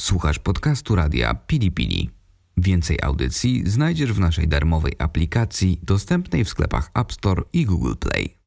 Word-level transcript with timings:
Słuchasz 0.00 0.38
podcastu 0.38 0.94
radia 0.94 1.34
Pili 1.34 1.72
Pili. 1.72 2.10
Więcej 2.56 2.98
audycji 3.02 3.62
znajdziesz 3.66 4.12
w 4.12 4.18
naszej 4.20 4.48
darmowej 4.48 4.92
aplikacji 4.98 5.80
dostępnej 5.82 6.44
w 6.44 6.48
sklepach 6.48 6.90
App 6.94 7.12
Store 7.12 7.42
i 7.52 7.64
Google 7.64 7.94
Play. 8.00 8.38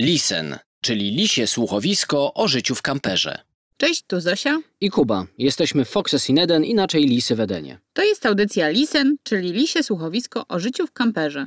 Lisen, 0.00 0.58
czyli 0.80 1.10
lisie 1.10 1.46
słuchowisko 1.46 2.34
o 2.34 2.48
życiu 2.48 2.74
w 2.74 2.82
kamperze. 2.82 3.38
Cześć, 3.76 4.02
tu 4.06 4.20
Zosia. 4.20 4.60
I 4.80 4.90
Kuba. 4.90 5.26
Jesteśmy 5.38 5.84
Foxes 5.84 6.30
in 6.30 6.38
Eden, 6.38 6.64
inaczej 6.64 7.06
Lisy 7.06 7.36
w 7.36 7.40
Edenie. 7.40 7.78
To 7.92 8.02
jest 8.02 8.26
audycja 8.26 8.68
Lisen, 8.68 9.16
czyli 9.22 9.52
lisie 9.52 9.82
słuchowisko 9.82 10.48
o 10.48 10.58
życiu 10.58 10.86
w 10.86 10.92
kamperze. 10.92 11.46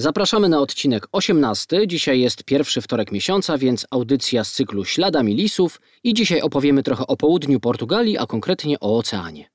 Zapraszamy 0.00 0.48
na 0.48 0.60
odcinek 0.60 1.08
18. 1.12 1.86
Dzisiaj 1.86 2.20
jest 2.20 2.44
pierwszy 2.44 2.80
wtorek 2.80 3.12
miesiąca, 3.12 3.58
więc 3.58 3.86
audycja 3.90 4.44
z 4.44 4.52
cyklu 4.52 4.84
Śladami 4.84 5.34
Lisów 5.34 5.80
i 6.04 6.14
dzisiaj 6.14 6.40
opowiemy 6.40 6.82
trochę 6.82 7.06
o 7.06 7.16
południu 7.16 7.60
Portugalii, 7.60 8.18
a 8.18 8.26
konkretnie 8.26 8.80
o 8.80 8.98
oceanie. 8.98 9.50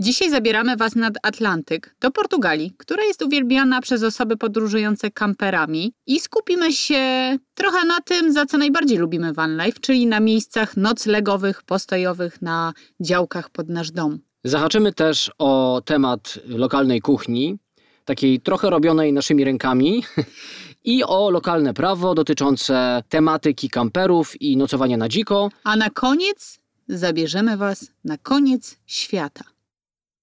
Dzisiaj 0.00 0.30
zabieramy 0.30 0.76
Was 0.76 0.96
nad 0.96 1.14
Atlantyk, 1.22 1.96
do 2.00 2.10
Portugalii, 2.10 2.72
która 2.78 3.04
jest 3.04 3.22
uwielbiana 3.22 3.80
przez 3.80 4.02
osoby 4.02 4.36
podróżujące 4.36 5.10
kamperami 5.10 5.92
i 6.06 6.20
skupimy 6.20 6.72
się 6.72 7.36
trochę 7.54 7.86
na 7.86 8.00
tym, 8.00 8.32
za 8.32 8.46
co 8.46 8.58
najbardziej 8.58 8.98
lubimy 8.98 9.32
van 9.32 9.56
life, 9.64 9.80
czyli 9.80 10.06
na 10.06 10.20
miejscach 10.20 10.76
noclegowych, 10.76 11.62
postojowych, 11.62 12.42
na 12.42 12.72
działkach 13.00 13.50
pod 13.50 13.68
nasz 13.68 13.90
dom. 13.90 14.18
Zahaczymy 14.44 14.92
też 14.92 15.30
o 15.38 15.82
temat 15.84 16.38
lokalnej 16.46 17.00
kuchni, 17.00 17.58
takiej 18.04 18.40
trochę 18.40 18.70
robionej 18.70 19.12
naszymi 19.12 19.44
rękami 19.44 20.04
i 20.84 21.04
o 21.04 21.30
lokalne 21.30 21.74
prawo 21.74 22.14
dotyczące 22.14 23.02
tematyki 23.08 23.70
kamperów 23.70 24.42
i 24.42 24.56
nocowania 24.56 24.96
na 24.96 25.08
dziko. 25.08 25.50
A 25.64 25.76
na 25.76 25.90
koniec 25.90 26.58
zabierzemy 26.88 27.56
Was 27.56 27.90
na 28.04 28.18
koniec 28.18 28.76
świata. 28.86 29.44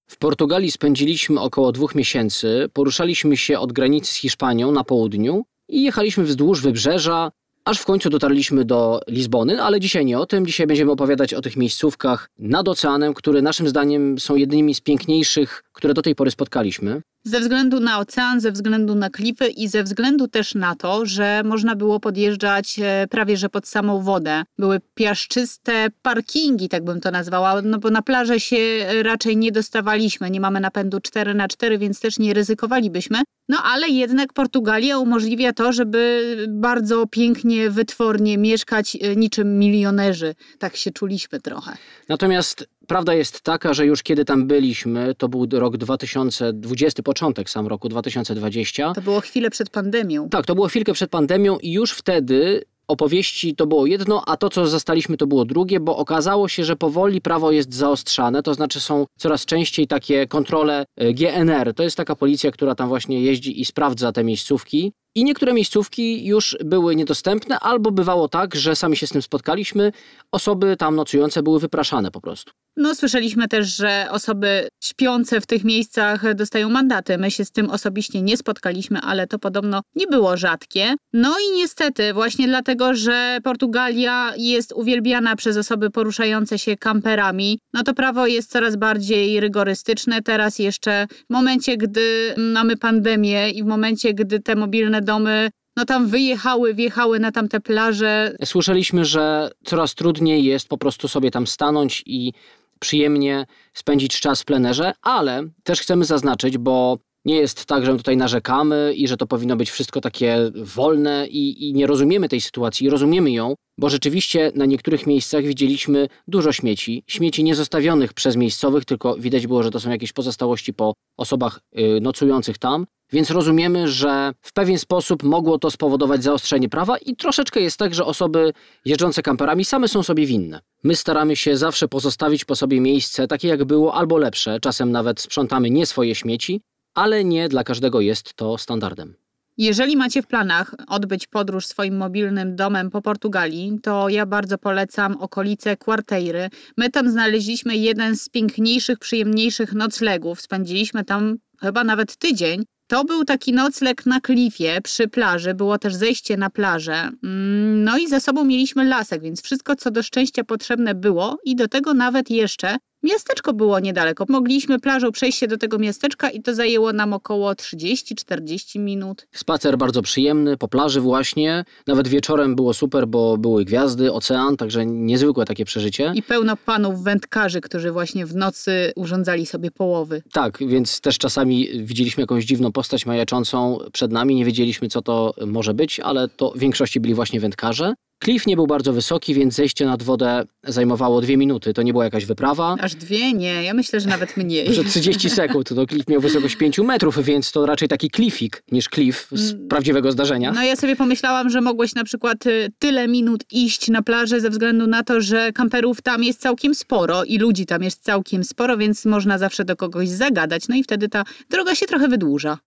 W 0.06 0.16
Portugalii 0.16 0.70
spędziliśmy 0.70 1.40
około 1.40 1.72
dwóch 1.72 1.94
miesięcy, 1.94 2.68
poruszaliśmy 2.72 3.36
się 3.36 3.58
od 3.58 3.72
granicy 3.72 4.12
z 4.12 4.16
Hiszpanią 4.16 4.72
na 4.72 4.84
południu 4.84 5.44
i 5.68 5.82
jechaliśmy 5.82 6.24
wzdłuż 6.24 6.60
wybrzeża, 6.60 7.30
aż 7.64 7.78
w 7.78 7.84
końcu 7.84 8.10
dotarliśmy 8.10 8.64
do 8.64 9.00
Lizbony, 9.08 9.62
ale 9.62 9.80
dzisiaj 9.80 10.04
nie 10.04 10.18
o 10.18 10.26
tym. 10.26 10.46
Dzisiaj 10.46 10.66
będziemy 10.66 10.92
opowiadać 10.92 11.34
o 11.34 11.40
tych 11.40 11.56
miejscówkach 11.56 12.30
nad 12.38 12.68
oceanem, 12.68 13.14
które 13.14 13.42
naszym 13.42 13.68
zdaniem 13.68 14.18
są 14.18 14.36
jednymi 14.36 14.74
z 14.74 14.80
piękniejszych, 14.80 15.64
które 15.80 15.94
do 15.94 16.02
tej 16.02 16.14
pory 16.14 16.30
spotkaliśmy. 16.30 17.02
Ze 17.24 17.40
względu 17.40 17.80
na 17.80 17.98
ocean, 17.98 18.40
ze 18.40 18.52
względu 18.52 18.94
na 18.94 19.10
klify 19.10 19.48
i 19.48 19.68
ze 19.68 19.82
względu 19.82 20.28
też 20.28 20.54
na 20.54 20.74
to, 20.74 21.06
że 21.06 21.42
można 21.44 21.76
było 21.76 22.00
podjeżdżać 22.00 22.78
e, 22.78 23.06
prawie 23.10 23.36
że 23.36 23.48
pod 23.48 23.68
samą 23.68 24.02
wodę. 24.02 24.42
Były 24.58 24.80
piaszczyste 24.94 25.88
parkingi, 26.02 26.68
tak 26.68 26.84
bym 26.84 27.00
to 27.00 27.10
nazwała, 27.10 27.62
no 27.62 27.78
bo 27.78 27.90
na 27.90 28.02
plażę 28.02 28.40
się 28.40 28.56
raczej 29.02 29.36
nie 29.36 29.52
dostawaliśmy. 29.52 30.30
Nie 30.30 30.40
mamy 30.40 30.60
napędu 30.60 31.00
4 31.00 31.34
na 31.34 31.48
4 31.48 31.78
więc 31.78 32.00
też 32.00 32.18
nie 32.18 32.34
ryzykowalibyśmy. 32.34 33.18
No 33.48 33.58
ale 33.62 33.88
jednak 33.88 34.32
Portugalia 34.32 34.98
umożliwia 34.98 35.52
to, 35.52 35.72
żeby 35.72 36.36
bardzo 36.48 37.06
pięknie, 37.06 37.70
wytwornie 37.70 38.38
mieszkać 38.38 38.96
e, 38.96 39.16
niczym 39.16 39.58
milionerzy. 39.58 40.34
Tak 40.58 40.76
się 40.76 40.90
czuliśmy 40.90 41.40
trochę. 41.40 41.76
Natomiast 42.08 42.68
prawda 42.90 43.14
jest 43.14 43.40
taka, 43.40 43.74
że 43.74 43.86
już 43.86 44.02
kiedy 44.02 44.24
tam 44.24 44.46
byliśmy, 44.46 45.14
to 45.14 45.28
był 45.28 45.46
rok 45.52 45.76
2020, 45.76 47.02
początek 47.02 47.50
sam 47.50 47.66
roku 47.66 47.88
2020. 47.88 48.92
To 48.94 49.00
było 49.00 49.20
chwilę 49.20 49.50
przed 49.50 49.70
pandemią. 49.70 50.28
Tak, 50.28 50.46
to 50.46 50.54
było 50.54 50.68
chwilkę 50.68 50.92
przed 50.92 51.10
pandemią 51.10 51.58
i 51.58 51.72
już 51.72 51.92
wtedy 51.92 52.64
opowieści 52.88 53.56
to 53.56 53.66
było 53.66 53.86
jedno, 53.86 54.22
a 54.26 54.36
to, 54.36 54.48
co 54.48 54.66
zastaliśmy, 54.66 55.16
to 55.16 55.26
było 55.26 55.44
drugie, 55.44 55.80
bo 55.80 55.96
okazało 55.96 56.48
się, 56.48 56.64
że 56.64 56.76
powoli 56.76 57.20
prawo 57.20 57.52
jest 57.52 57.74
zaostrzane, 57.74 58.42
to 58.42 58.54
znaczy 58.54 58.80
są 58.80 59.06
coraz 59.18 59.46
częściej 59.46 59.86
takie 59.86 60.26
kontrole 60.26 60.84
e, 60.96 61.12
GNR. 61.12 61.74
To 61.74 61.82
jest 61.82 61.96
taka 61.96 62.16
policja, 62.16 62.50
która 62.50 62.74
tam 62.74 62.88
właśnie 62.88 63.20
jeździ 63.20 63.60
i 63.60 63.64
sprawdza 63.64 64.12
te 64.12 64.24
miejscówki. 64.24 64.92
I 65.14 65.24
niektóre 65.24 65.52
miejscówki 65.52 66.26
już 66.26 66.56
były 66.64 66.96
niedostępne, 66.96 67.60
albo 67.60 67.90
bywało 67.90 68.28
tak, 68.28 68.54
że 68.54 68.76
sami 68.76 68.96
się 68.96 69.06
z 69.06 69.10
tym 69.10 69.22
spotkaliśmy, 69.22 69.92
osoby 70.32 70.76
tam 70.76 70.96
nocujące 70.96 71.42
były 71.42 71.60
wypraszane 71.60 72.10
po 72.10 72.20
prostu. 72.20 72.52
No, 72.76 72.94
słyszeliśmy 72.94 73.48
też, 73.48 73.76
że 73.76 74.06
osoby 74.10 74.68
śpiące 74.82 75.40
w 75.40 75.46
tych 75.46 75.64
miejscach 75.64 76.34
dostają 76.34 76.68
mandaty. 76.68 77.18
My 77.18 77.30
się 77.30 77.44
z 77.44 77.50
tym 77.50 77.70
osobiście 77.70 78.22
nie 78.22 78.36
spotkaliśmy, 78.36 79.00
ale 79.00 79.26
to 79.26 79.38
podobno 79.38 79.80
nie 79.94 80.06
było 80.06 80.36
rzadkie. 80.36 80.94
No 81.12 81.34
i 81.38 81.56
niestety, 81.56 82.12
właśnie 82.12 82.46
dlatego, 82.46 82.94
że 82.94 83.38
Portugalia 83.44 84.32
jest 84.36 84.72
uwielbiana 84.72 85.36
przez 85.36 85.56
osoby 85.56 85.90
poruszające 85.90 86.58
się 86.58 86.76
kamperami, 86.76 87.58
no 87.72 87.82
to 87.82 87.94
prawo 87.94 88.26
jest 88.26 88.50
coraz 88.50 88.76
bardziej 88.76 89.40
rygorystyczne. 89.40 90.22
Teraz 90.22 90.58
jeszcze 90.58 91.06
w 91.30 91.32
momencie, 91.32 91.76
gdy 91.76 92.34
mamy 92.36 92.76
pandemię 92.76 93.50
i 93.50 93.62
w 93.62 93.66
momencie, 93.66 94.14
gdy 94.14 94.40
te 94.40 94.54
mobilne 94.54 94.99
domy 95.00 95.50
no 95.76 95.84
tam 95.84 96.08
wyjechały, 96.08 96.74
wjechały 96.74 97.18
na 97.20 97.32
tamte 97.32 97.60
plaże. 97.60 98.36
Słyszeliśmy, 98.44 99.04
że 99.04 99.50
coraz 99.64 99.94
trudniej 99.94 100.44
jest 100.44 100.68
po 100.68 100.78
prostu 100.78 101.08
sobie 101.08 101.30
tam 101.30 101.46
stanąć 101.46 102.02
i 102.06 102.32
przyjemnie 102.80 103.46
spędzić 103.74 104.20
czas 104.20 104.42
w 104.42 104.44
plenerze, 104.44 104.92
ale 105.02 105.42
też 105.64 105.80
chcemy 105.80 106.04
zaznaczyć, 106.04 106.58
bo 106.58 106.98
nie 107.24 107.36
jest 107.36 107.64
tak, 107.64 107.84
że 107.84 107.92
my 107.92 107.98
tutaj 107.98 108.16
narzekamy 108.16 108.94
i 108.96 109.08
że 109.08 109.16
to 109.16 109.26
powinno 109.26 109.56
być 109.56 109.70
wszystko 109.70 110.00
takie 110.00 110.50
wolne 110.54 111.26
i, 111.28 111.68
i, 111.68 111.74
nie 111.74 111.86
rozumiemy 111.86 112.28
tej 112.28 112.40
sytuacji, 112.40 112.90
rozumiemy 112.90 113.30
ją, 113.30 113.54
bo 113.78 113.90
rzeczywiście 113.90 114.52
na 114.54 114.66
niektórych 114.66 115.06
miejscach 115.06 115.44
widzieliśmy 115.44 116.08
dużo 116.28 116.52
śmieci. 116.52 117.04
Śmieci 117.06 117.44
nie 117.44 117.54
zostawionych 117.54 118.12
przez 118.12 118.36
miejscowych, 118.36 118.84
tylko 118.84 119.16
widać 119.16 119.46
było, 119.46 119.62
że 119.62 119.70
to 119.70 119.80
są 119.80 119.90
jakieś 119.90 120.12
pozostałości 120.12 120.74
po 120.74 120.94
osobach 121.16 121.60
yy, 121.72 122.00
nocujących 122.00 122.58
tam. 122.58 122.86
Więc 123.12 123.30
rozumiemy, 123.30 123.88
że 123.88 124.32
w 124.40 124.52
pewien 124.52 124.78
sposób 124.78 125.22
mogło 125.22 125.58
to 125.58 125.70
spowodować 125.70 126.22
zaostrzenie 126.22 126.68
prawa 126.68 126.98
i 126.98 127.16
troszeczkę 127.16 127.60
jest 127.60 127.76
tak, 127.76 127.94
że 127.94 128.04
osoby 128.04 128.52
jeżdżące 128.84 129.22
kamperami 129.22 129.64
same 129.64 129.88
są 129.88 130.02
sobie 130.02 130.26
winne. 130.26 130.60
My 130.84 130.96
staramy 130.96 131.36
się 131.36 131.56
zawsze 131.56 131.88
pozostawić 131.88 132.44
po 132.44 132.56
sobie 132.56 132.80
miejsce 132.80 133.28
takie 133.28 133.48
jak 133.48 133.64
było 133.64 133.94
albo 133.94 134.18
lepsze, 134.18 134.60
czasem 134.60 134.92
nawet 134.92 135.20
sprzątamy 135.20 135.70
nie 135.70 135.86
swoje 135.86 136.14
śmieci, 136.14 136.60
ale 136.94 137.24
nie 137.24 137.48
dla 137.48 137.64
każdego 137.64 138.00
jest 138.00 138.34
to 138.34 138.58
standardem. 138.58 139.14
Jeżeli 139.58 139.96
macie 139.96 140.22
w 140.22 140.26
planach 140.26 140.74
odbyć 140.88 141.26
podróż 141.26 141.66
swoim 141.66 141.96
mobilnym 141.96 142.56
domem 142.56 142.90
po 142.90 143.02
Portugalii, 143.02 143.78
to 143.82 144.08
ja 144.08 144.26
bardzo 144.26 144.58
polecam 144.58 145.16
okolice 145.16 145.76
Quarteiry. 145.76 146.50
My 146.76 146.90
tam 146.90 147.10
znaleźliśmy 147.10 147.76
jeden 147.76 148.16
z 148.16 148.28
piękniejszych, 148.28 148.98
przyjemniejszych 148.98 149.72
noclegów. 149.72 150.40
Spędziliśmy 150.40 151.04
tam 151.04 151.36
chyba 151.60 151.84
nawet 151.84 152.16
tydzień. 152.16 152.64
To 152.86 153.04
był 153.04 153.24
taki 153.24 153.52
nocleg 153.52 154.06
na 154.06 154.20
klifie 154.20 154.80
przy 154.82 155.08
plaży, 155.08 155.54
było 155.54 155.78
też 155.78 155.94
zejście 155.94 156.36
na 156.36 156.50
plażę. 156.50 157.10
Mm, 157.24 157.84
no 157.84 157.98
i 157.98 158.08
ze 158.08 158.20
sobą 158.20 158.44
mieliśmy 158.44 158.84
lasek, 158.84 159.22
więc 159.22 159.42
wszystko 159.42 159.76
co 159.76 159.90
do 159.90 160.02
szczęścia 160.02 160.44
potrzebne 160.44 160.94
było 160.94 161.38
i 161.44 161.56
do 161.56 161.68
tego 161.68 161.94
nawet 161.94 162.30
jeszcze 162.30 162.76
Miasteczko 163.02 163.52
było 163.52 163.80
niedaleko. 163.80 164.24
Mogliśmy 164.28 164.80
plażą 164.80 165.12
przejść 165.12 165.38
się 165.38 165.46
do 165.46 165.58
tego 165.58 165.78
miasteczka 165.78 166.30
i 166.30 166.42
to 166.42 166.54
zajęło 166.54 166.92
nam 166.92 167.12
około 167.12 167.52
30-40 167.52 168.80
minut. 168.80 169.26
Spacer 169.32 169.78
bardzo 169.78 170.02
przyjemny, 170.02 170.56
po 170.56 170.68
plaży 170.68 171.00
właśnie. 171.00 171.64
Nawet 171.86 172.08
wieczorem 172.08 172.56
było 172.56 172.74
super, 172.74 173.08
bo 173.08 173.38
były 173.38 173.64
gwiazdy, 173.64 174.12
ocean, 174.12 174.56
także 174.56 174.86
niezwykłe 174.86 175.44
takie 175.44 175.64
przeżycie. 175.64 176.12
I 176.14 176.22
pełno 176.22 176.56
panów 176.56 177.02
wędkarzy, 177.02 177.60
którzy 177.60 177.92
właśnie 177.92 178.26
w 178.26 178.36
nocy 178.36 178.92
urządzali 178.96 179.46
sobie 179.46 179.70
połowy. 179.70 180.22
Tak, 180.32 180.58
więc 180.66 181.00
też 181.00 181.18
czasami 181.18 181.68
widzieliśmy 181.84 182.20
jakąś 182.20 182.44
dziwną 182.44 182.72
postać 182.72 183.06
majaczącą 183.06 183.78
przed 183.92 184.12
nami. 184.12 184.34
Nie 184.34 184.44
wiedzieliśmy, 184.44 184.88
co 184.88 185.02
to 185.02 185.34
może 185.46 185.74
być, 185.74 186.00
ale 186.00 186.28
to 186.28 186.50
w 186.50 186.58
większości 186.58 187.00
byli 187.00 187.14
właśnie 187.14 187.40
wędkarze. 187.40 187.94
Klif 188.20 188.46
nie 188.46 188.56
był 188.56 188.66
bardzo 188.66 188.92
wysoki, 188.92 189.34
więc 189.34 189.54
zejście 189.54 189.86
nad 189.86 190.02
wodę 190.02 190.44
zajmowało 190.64 191.20
dwie 191.20 191.36
minuty. 191.36 191.72
To 191.72 191.82
nie 191.82 191.92
była 191.92 192.04
jakaś 192.04 192.24
wyprawa. 192.24 192.76
Aż 192.80 192.94
dwie? 192.94 193.32
Nie, 193.32 193.62
ja 193.62 193.74
myślę, 193.74 194.00
że 194.00 194.08
nawet 194.08 194.36
mniej. 194.36 194.74
Że 194.74 194.84
30 194.84 195.30
sekund. 195.40 195.68
To 195.68 195.86
klif 195.86 196.08
miał 196.08 196.20
wysokość 196.20 196.56
5 196.56 196.78
metrów, 196.78 197.24
więc 197.24 197.52
to 197.52 197.66
raczej 197.66 197.88
taki 197.88 198.10
klifik 198.10 198.62
niż 198.72 198.88
klif 198.88 199.28
z 199.32 199.52
mm. 199.52 199.68
prawdziwego 199.68 200.12
zdarzenia. 200.12 200.52
No 200.52 200.62
ja 200.62 200.76
sobie 200.76 200.96
pomyślałam, 200.96 201.50
że 201.50 201.60
mogłeś 201.60 201.94
na 201.94 202.04
przykład 202.04 202.46
y, 202.46 202.68
tyle 202.78 203.08
minut 203.08 203.44
iść 203.52 203.88
na 203.88 204.02
plażę 204.02 204.40
ze 204.40 204.50
względu 204.50 204.86
na 204.86 205.02
to, 205.02 205.20
że 205.20 205.52
kamperów 205.52 206.02
tam 206.02 206.24
jest 206.24 206.40
całkiem 206.40 206.74
sporo 206.74 207.24
i 207.24 207.38
ludzi 207.38 207.66
tam 207.66 207.82
jest 207.82 208.04
całkiem 208.04 208.44
sporo, 208.44 208.76
więc 208.76 209.04
można 209.04 209.38
zawsze 209.38 209.64
do 209.64 209.76
kogoś 209.76 210.08
zagadać. 210.08 210.68
No 210.68 210.76
i 210.76 210.82
wtedy 210.82 211.08
ta 211.08 211.24
droga 211.50 211.74
się 211.74 211.86
trochę 211.86 212.08
wydłuża. 212.08 212.58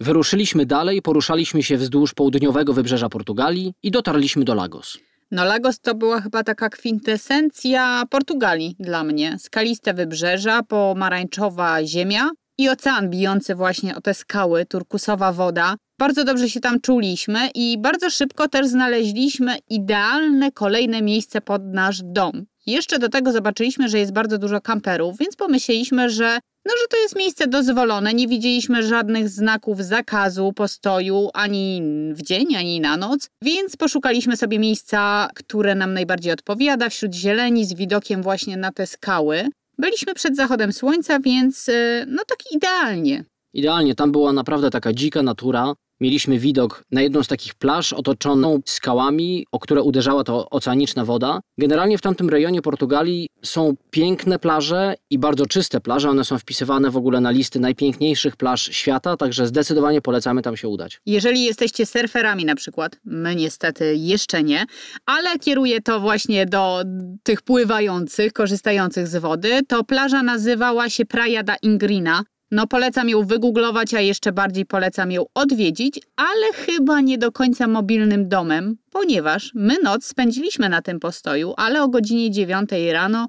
Wyruszyliśmy 0.00 0.66
dalej, 0.66 1.02
poruszaliśmy 1.02 1.62
się 1.62 1.76
wzdłuż 1.76 2.14
południowego 2.14 2.72
wybrzeża 2.72 3.08
Portugalii 3.08 3.72
i 3.82 3.90
dotarliśmy 3.90 4.44
do 4.44 4.54
Lagos. 4.54 4.98
No 5.30 5.44
Lagos 5.44 5.80
to 5.80 5.94
była 5.94 6.20
chyba 6.20 6.44
taka 6.44 6.68
kwintesencja 6.68 8.02
Portugalii 8.10 8.76
dla 8.80 9.04
mnie. 9.04 9.36
Skaliste 9.38 9.94
wybrzeża, 9.94 10.62
pomarańczowa 10.62 11.84
ziemia 11.84 12.30
i 12.58 12.68
ocean 12.68 13.10
bijący 13.10 13.54
właśnie 13.54 13.96
o 13.96 14.00
te 14.00 14.14
skały, 14.14 14.66
turkusowa 14.66 15.32
woda. 15.32 15.76
Bardzo 15.98 16.24
dobrze 16.24 16.50
się 16.50 16.60
tam 16.60 16.80
czuliśmy 16.80 17.48
i 17.54 17.78
bardzo 17.78 18.10
szybko 18.10 18.48
też 18.48 18.66
znaleźliśmy 18.66 19.56
idealne 19.70 20.52
kolejne 20.52 21.02
miejsce 21.02 21.40
pod 21.40 21.62
nasz 21.64 22.00
dom. 22.04 22.44
Jeszcze 22.66 22.98
do 22.98 23.08
tego 23.08 23.32
zobaczyliśmy, 23.32 23.88
że 23.88 23.98
jest 23.98 24.12
bardzo 24.12 24.38
dużo 24.38 24.60
kamperów, 24.60 25.18
więc 25.18 25.36
pomyśleliśmy, 25.36 26.10
że 26.10 26.38
no, 26.66 26.72
że 26.82 26.88
to 26.90 26.96
jest 26.96 27.16
miejsce 27.16 27.46
dozwolone. 27.46 28.14
Nie 28.14 28.28
widzieliśmy 28.28 28.82
żadnych 28.82 29.28
znaków 29.28 29.84
zakazu 29.84 30.52
postoju 30.52 31.30
ani 31.34 31.82
w 32.12 32.22
dzień, 32.22 32.56
ani 32.56 32.80
na 32.80 32.96
noc, 32.96 33.28
więc 33.42 33.76
poszukaliśmy 33.76 34.36
sobie 34.36 34.58
miejsca, 34.58 35.28
które 35.34 35.74
nam 35.74 35.94
najbardziej 35.94 36.32
odpowiada, 36.32 36.88
wśród 36.88 37.14
zieleni, 37.14 37.64
z 37.64 37.74
widokiem 37.74 38.22
właśnie 38.22 38.56
na 38.56 38.72
te 38.72 38.86
skały. 38.86 39.48
Byliśmy 39.78 40.14
przed 40.14 40.36
zachodem 40.36 40.72
słońca, 40.72 41.20
więc 41.20 41.68
y, 41.68 42.04
no 42.08 42.22
tak 42.28 42.38
idealnie. 42.52 43.24
Idealnie, 43.52 43.94
tam 43.94 44.12
była 44.12 44.32
naprawdę 44.32 44.70
taka 44.70 44.92
dzika 44.92 45.22
natura. 45.22 45.74
Mieliśmy 46.00 46.38
widok 46.38 46.84
na 46.90 47.02
jedną 47.02 47.22
z 47.22 47.28
takich 47.28 47.54
plaż 47.54 47.92
otoczoną 47.92 48.60
skałami, 48.66 49.46
o 49.52 49.58
które 49.58 49.82
uderzała 49.82 50.24
to 50.24 50.50
oceaniczna 50.50 51.04
woda. 51.04 51.40
Generalnie 51.58 51.98
w 51.98 52.00
tamtym 52.00 52.28
rejonie 52.28 52.62
Portugalii 52.62 53.28
są 53.42 53.74
piękne 53.90 54.38
plaże 54.38 54.94
i 55.10 55.18
bardzo 55.18 55.46
czyste 55.46 55.80
plaże. 55.80 56.10
One 56.10 56.24
są 56.24 56.38
wpisywane 56.38 56.90
w 56.90 56.96
ogóle 56.96 57.20
na 57.20 57.30
listy 57.30 57.60
najpiękniejszych 57.60 58.36
plaż 58.36 58.62
świata, 58.72 59.16
także 59.16 59.46
zdecydowanie 59.46 60.00
polecamy 60.00 60.42
tam 60.42 60.56
się 60.56 60.68
udać. 60.68 61.00
Jeżeli 61.06 61.44
jesteście 61.44 61.86
surferami 61.86 62.44
na 62.44 62.54
przykład, 62.54 62.96
my 63.04 63.34
niestety 63.34 63.96
jeszcze 63.96 64.42
nie, 64.42 64.64
ale 65.06 65.38
kieruję 65.38 65.80
to 65.80 66.00
właśnie 66.00 66.46
do 66.46 66.82
tych 67.22 67.42
pływających, 67.42 68.32
korzystających 68.32 69.08
z 69.08 69.16
wody, 69.16 69.60
to 69.68 69.84
plaża 69.84 70.22
nazywała 70.22 70.90
się 70.90 71.04
Praia 71.04 71.42
da 71.42 71.56
Ingrina. 71.62 72.22
No 72.54 72.66
polecam 72.66 73.08
ją 73.08 73.26
wygooglować, 73.26 73.94
a 73.94 74.00
jeszcze 74.00 74.32
bardziej 74.32 74.66
polecam 74.66 75.12
ją 75.12 75.24
odwiedzić, 75.34 76.00
ale 76.16 76.52
chyba 76.52 77.00
nie 77.00 77.18
do 77.18 77.32
końca 77.32 77.68
mobilnym 77.68 78.28
domem, 78.28 78.76
ponieważ 78.90 79.52
my 79.54 79.78
noc 79.82 80.04
spędziliśmy 80.04 80.68
na 80.68 80.82
tym 80.82 81.00
postoju, 81.00 81.54
ale 81.56 81.82
o 81.82 81.88
godzinie 81.88 82.30
9 82.30 82.70
rano 82.92 83.26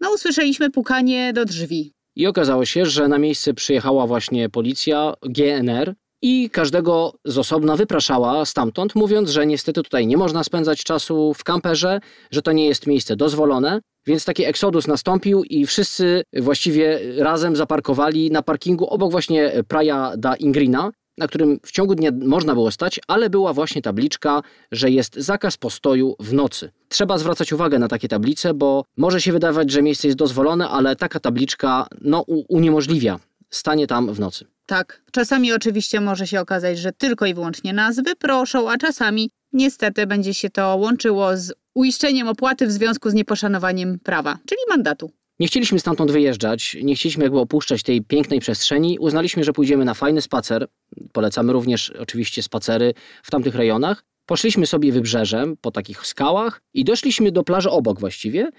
no 0.00 0.14
usłyszeliśmy 0.14 0.70
pukanie 0.70 1.32
do 1.32 1.44
drzwi. 1.44 1.92
I 2.16 2.26
okazało 2.26 2.64
się, 2.64 2.86
że 2.86 3.08
na 3.08 3.18
miejsce 3.18 3.54
przyjechała 3.54 4.06
właśnie 4.06 4.48
policja 4.48 5.14
GNR 5.22 5.94
i 6.22 6.50
każdego 6.50 7.12
z 7.24 7.38
osobna 7.38 7.76
wypraszała 7.76 8.44
stamtąd, 8.44 8.94
mówiąc, 8.94 9.30
że 9.30 9.46
niestety 9.46 9.82
tutaj 9.82 10.06
nie 10.06 10.16
można 10.16 10.44
spędzać 10.44 10.84
czasu 10.84 11.34
w 11.34 11.44
kamperze, 11.44 12.00
że 12.30 12.42
to 12.42 12.52
nie 12.52 12.66
jest 12.66 12.86
miejsce 12.86 13.16
dozwolone. 13.16 13.80
Więc 14.06 14.24
taki 14.24 14.44
eksodus 14.44 14.86
nastąpił 14.86 15.44
i 15.44 15.66
wszyscy 15.66 16.22
właściwie 16.36 17.00
razem 17.18 17.56
zaparkowali 17.56 18.30
na 18.30 18.42
parkingu 18.42 18.86
obok 18.86 19.10
właśnie 19.10 19.52
Praia 19.68 20.12
da 20.16 20.36
Ingrina, 20.36 20.90
na 21.18 21.28
którym 21.28 21.60
w 21.62 21.72
ciągu 21.72 21.94
dnia 21.94 22.10
można 22.22 22.54
było 22.54 22.70
stać, 22.70 23.00
ale 23.08 23.30
była 23.30 23.52
właśnie 23.52 23.82
tabliczka, 23.82 24.42
że 24.72 24.90
jest 24.90 25.14
zakaz 25.14 25.56
postoju 25.56 26.16
w 26.20 26.32
nocy. 26.32 26.70
Trzeba 26.88 27.18
zwracać 27.18 27.52
uwagę 27.52 27.78
na 27.78 27.88
takie 27.88 28.08
tablice, 28.08 28.54
bo 28.54 28.84
może 28.96 29.20
się 29.20 29.32
wydawać, 29.32 29.70
że 29.70 29.82
miejsce 29.82 30.08
jest 30.08 30.18
dozwolone, 30.18 30.68
ale 30.68 30.96
taka 30.96 31.20
tabliczka 31.20 31.86
no, 32.00 32.24
uniemożliwia 32.48 33.18
stanie 33.50 33.86
tam 33.86 34.14
w 34.14 34.20
nocy. 34.20 34.44
Tak, 34.66 35.02
czasami 35.12 35.52
oczywiście 35.52 36.00
może 36.00 36.26
się 36.26 36.40
okazać, 36.40 36.78
że 36.78 36.92
tylko 36.92 37.26
i 37.26 37.34
wyłącznie 37.34 37.72
nazwy 37.72 38.16
proszą, 38.16 38.70
a 38.70 38.76
czasami 38.76 39.30
niestety 39.52 40.06
będzie 40.06 40.34
się 40.34 40.50
to 40.50 40.76
łączyło 40.76 41.36
z 41.36 41.52
uiszczeniem 41.76 42.28
opłaty 42.28 42.66
w 42.66 42.72
związku 42.72 43.10
z 43.10 43.14
nieposzanowaniem 43.14 43.98
prawa, 43.98 44.38
czyli 44.46 44.60
mandatu. 44.68 45.10
Nie 45.40 45.46
chcieliśmy 45.46 45.78
stamtąd 45.78 46.10
wyjeżdżać, 46.10 46.76
nie 46.82 46.94
chcieliśmy 46.94 47.24
jakby 47.24 47.40
opuszczać 47.40 47.82
tej 47.82 48.02
pięknej 48.02 48.40
przestrzeni. 48.40 48.98
Uznaliśmy, 48.98 49.44
że 49.44 49.52
pójdziemy 49.52 49.84
na 49.84 49.94
fajny 49.94 50.22
spacer. 50.22 50.68
Polecamy 51.12 51.52
również 51.52 51.90
oczywiście 51.90 52.42
spacery 52.42 52.94
w 53.22 53.30
tamtych 53.30 53.54
rejonach. 53.54 54.04
Poszliśmy 54.26 54.66
sobie 54.66 54.92
wybrzeżem 54.92 55.56
po 55.60 55.70
takich 55.70 56.06
skałach 56.06 56.60
i 56.74 56.84
doszliśmy 56.84 57.32
do 57.32 57.44
plaży 57.44 57.70
obok 57.70 58.00
właściwie. 58.00 58.50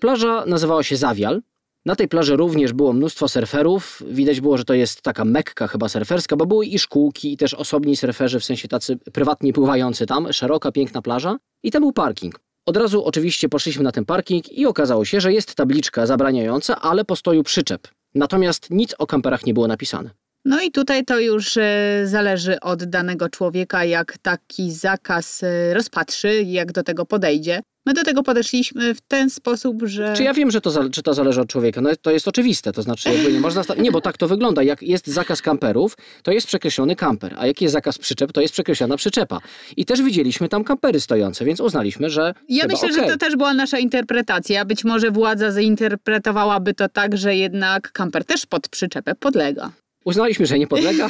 Plaża 0.00 0.44
nazywała 0.46 0.82
się 0.82 0.96
Zawial. 0.96 1.42
Na 1.86 1.96
tej 1.96 2.08
plaży 2.08 2.36
również 2.36 2.72
było 2.72 2.92
mnóstwo 2.92 3.28
surferów. 3.28 4.02
Widać 4.06 4.40
było, 4.40 4.58
że 4.58 4.64
to 4.64 4.74
jest 4.74 5.02
taka 5.02 5.24
mekka 5.24 5.66
chyba 5.66 5.88
surferska, 5.88 6.36
bo 6.36 6.46
były 6.46 6.66
i 6.66 6.78
szkółki, 6.78 7.32
i 7.32 7.36
też 7.36 7.54
osobni 7.54 7.96
surferzy, 7.96 8.40
w 8.40 8.44
sensie 8.44 8.68
tacy 8.68 8.96
prywatnie 8.96 9.52
pływający 9.52 10.06
tam. 10.06 10.32
Szeroka, 10.32 10.72
piękna 10.72 11.02
plaża. 11.02 11.36
I 11.62 11.70
tam 11.70 11.82
był 11.82 11.92
parking. 11.92 12.40
Od 12.66 12.76
razu 12.76 13.04
oczywiście 13.04 13.48
poszliśmy 13.48 13.84
na 13.84 13.92
ten 13.92 14.04
parking 14.04 14.52
i 14.52 14.66
okazało 14.66 15.04
się, 15.04 15.20
że 15.20 15.32
jest 15.32 15.54
tabliczka 15.54 16.06
zabraniająca, 16.06 16.80
ale 16.80 17.04
postoju 17.04 17.42
przyczep. 17.42 17.88
Natomiast 18.14 18.70
nic 18.70 18.94
o 18.98 19.06
kamperach 19.06 19.46
nie 19.46 19.54
było 19.54 19.66
napisane. 19.66 20.10
No 20.44 20.60
i 20.62 20.70
tutaj 20.70 21.04
to 21.04 21.20
już 21.20 21.56
e, 21.56 22.02
zależy 22.04 22.60
od 22.60 22.84
danego 22.84 23.28
człowieka, 23.28 23.84
jak 23.84 24.18
taki 24.18 24.72
zakaz 24.72 25.42
e, 25.42 25.74
rozpatrzy, 25.74 26.42
jak 26.42 26.72
do 26.72 26.82
tego 26.82 27.06
podejdzie. 27.06 27.60
My 27.86 27.94
do 27.94 28.04
tego 28.04 28.22
podeszliśmy 28.22 28.94
w 28.94 29.00
ten 29.00 29.30
sposób, 29.30 29.82
że. 29.84 30.14
Czy 30.16 30.22
ja 30.22 30.34
wiem, 30.34 30.50
że 30.50 30.60
to, 30.60 30.90
czy 30.90 31.02
to 31.02 31.14
zależy 31.14 31.40
od 31.40 31.48
człowieka? 31.48 31.80
No 31.80 31.90
to 32.02 32.10
jest 32.10 32.28
oczywiste, 32.28 32.72
to 32.72 32.82
znaczy 32.82 33.12
jakby 33.12 33.32
nie 33.32 33.40
można. 33.40 33.62
Nie, 33.78 33.92
bo 33.92 34.00
tak 34.00 34.16
to 34.16 34.28
wygląda. 34.28 34.62
Jak 34.62 34.82
jest 34.82 35.06
zakaz 35.06 35.42
kamperów, 35.42 35.96
to 36.22 36.32
jest 36.32 36.46
przekreślony 36.46 36.96
kamper, 36.96 37.34
a 37.38 37.46
jak 37.46 37.60
jest 37.60 37.72
zakaz 37.72 37.98
przyczep, 37.98 38.32
to 38.32 38.40
jest 38.40 38.52
przekreślona 38.52 38.96
przyczepa. 38.96 39.38
I 39.76 39.84
też 39.84 40.02
widzieliśmy 40.02 40.48
tam 40.48 40.64
kampery 40.64 41.00
stojące, 41.00 41.44
więc 41.44 41.60
uznaliśmy, 41.60 42.10
że. 42.10 42.34
Ja 42.48 42.66
myślę, 42.66 42.88
okay. 42.88 43.04
że 43.04 43.12
to 43.12 43.18
też 43.18 43.36
była 43.36 43.54
nasza 43.54 43.78
interpretacja. 43.78 44.64
Być 44.64 44.84
może 44.84 45.10
władza 45.10 45.52
zinterpretowałaby 45.52 46.74
to 46.74 46.88
tak, 46.88 47.16
że 47.16 47.36
jednak 47.36 47.92
kamper 47.92 48.24
też 48.24 48.46
pod 48.46 48.68
przyczepę 48.68 49.14
podlega. 49.14 49.72
Uznaliśmy, 50.04 50.46
że 50.46 50.58
nie 50.58 50.66
podlega. 50.66 51.08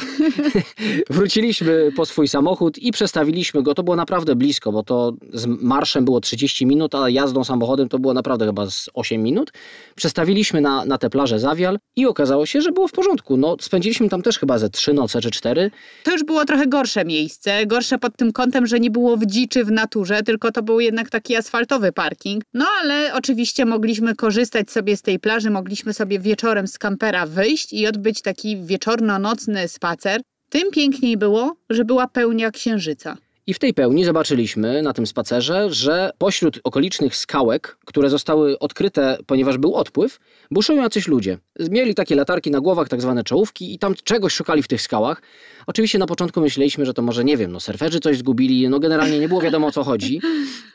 Wróciliśmy 1.09 1.91
po 1.95 2.05
swój 2.05 2.27
samochód 2.27 2.77
i 2.77 2.91
przestawiliśmy 2.91 3.63
go. 3.63 3.73
To 3.73 3.83
było 3.83 3.95
naprawdę 3.95 4.35
blisko, 4.35 4.71
bo 4.71 4.83
to 4.83 5.13
z 5.33 5.45
marszem 5.45 6.05
było 6.05 6.21
30 6.21 6.65
minut, 6.65 6.95
a 6.95 7.09
jazdą 7.09 7.43
samochodem 7.43 7.89
to 7.89 7.99
było 7.99 8.13
naprawdę 8.13 8.45
chyba 8.45 8.69
z 8.69 8.89
8 8.93 9.23
minut. 9.23 9.51
Przestawiliśmy 9.95 10.61
na, 10.61 10.85
na 10.85 10.97
tę 10.97 11.09
plażę 11.09 11.39
Zawial 11.39 11.79
i 11.95 12.05
okazało 12.05 12.45
się, 12.45 12.61
że 12.61 12.71
było 12.71 12.87
w 12.87 12.91
porządku. 12.91 13.37
No, 13.37 13.57
spędziliśmy 13.61 14.09
tam 14.09 14.21
też 14.21 14.39
chyba 14.39 14.57
ze 14.57 14.69
3 14.69 14.93
noce 14.93 15.21
czy 15.21 15.31
4. 15.31 15.71
To 16.03 16.11
już 16.11 16.23
było 16.23 16.45
trochę 16.45 16.67
gorsze 16.67 17.05
miejsce. 17.05 17.65
Gorsze 17.65 17.97
pod 17.97 18.17
tym 18.17 18.31
kątem, 18.31 18.67
że 18.67 18.79
nie 18.79 18.91
było 18.91 19.17
w 19.17 19.25
dziczy 19.25 19.63
w 19.63 19.71
naturze, 19.71 20.23
tylko 20.23 20.51
to 20.51 20.63
był 20.63 20.79
jednak 20.79 21.09
taki 21.09 21.35
asfaltowy 21.35 21.91
parking. 21.91 22.43
No 22.53 22.65
ale 22.81 23.13
oczywiście 23.13 23.65
mogliśmy 23.65 24.15
korzystać 24.15 24.71
sobie 24.71 24.97
z 24.97 25.01
tej 25.01 25.19
plaży, 25.19 25.49
mogliśmy 25.49 25.93
sobie 25.93 26.19
wieczorem 26.19 26.67
z 26.67 26.77
kampera 26.77 27.25
wyjść 27.25 27.73
i 27.73 27.87
odbyć 27.87 28.21
taki 28.21 28.57
wieczorem 28.57 28.82
wieczorno-nocny 28.83 29.67
spacer, 29.67 30.21
tym 30.49 30.71
piękniej 30.71 31.17
było, 31.17 31.55
że 31.69 31.85
była 31.85 32.07
pełnia 32.07 32.51
księżyca. 32.51 33.17
I 33.47 33.53
w 33.53 33.59
tej 33.59 33.73
pełni 33.73 34.05
zobaczyliśmy 34.05 34.81
na 34.81 34.93
tym 34.93 35.07
spacerze, 35.07 35.73
że 35.73 36.11
pośród 36.17 36.59
okolicznych 36.63 37.15
skałek, 37.15 37.77
które 37.85 38.09
zostały 38.09 38.59
odkryte, 38.59 39.17
ponieważ 39.25 39.57
był 39.57 39.75
odpływ, 39.75 40.19
buszują 40.51 40.83
jacyś 40.83 41.07
ludzie. 41.07 41.37
Mieli 41.69 41.95
takie 41.95 42.15
latarki 42.15 42.51
na 42.51 42.59
głowach, 42.59 42.89
tak 42.89 43.01
zwane 43.01 43.23
czołówki 43.23 43.73
i 43.73 43.79
tam 43.79 43.95
czegoś 44.03 44.33
szukali 44.33 44.63
w 44.63 44.67
tych 44.67 44.81
skałach. 44.81 45.21
Oczywiście 45.67 45.99
na 45.99 46.05
początku 46.05 46.41
myśleliśmy, 46.41 46.85
że 46.85 46.93
to 46.93 47.01
może, 47.01 47.23
nie 47.23 47.37
wiem, 47.37 47.51
no 47.51 47.59
surferzy 47.59 47.99
coś 47.99 48.17
zgubili, 48.17 48.69
no 48.69 48.79
generalnie 48.79 49.19
nie 49.19 49.27
było 49.27 49.41
wiadomo 49.41 49.67
o 49.67 49.71
co 49.71 49.83
chodzi, 49.83 50.21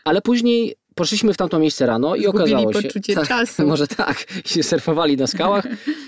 ale 0.04 0.22
później 0.22 0.74
poszliśmy 0.94 1.34
w 1.34 1.36
tamto 1.36 1.58
miejsce 1.58 1.86
rano 1.86 2.16
i 2.16 2.22
Zgubili 2.22 2.54
okazało 2.54 2.72
się... 2.72 2.88
poczucie 2.88 3.14
tak, 3.14 3.28
czasu. 3.28 3.66
Może 3.66 3.86
tak, 3.86 4.26
i 4.56 4.62
surfowali 4.62 5.16
na 5.16 5.26
skałach, 5.26 5.66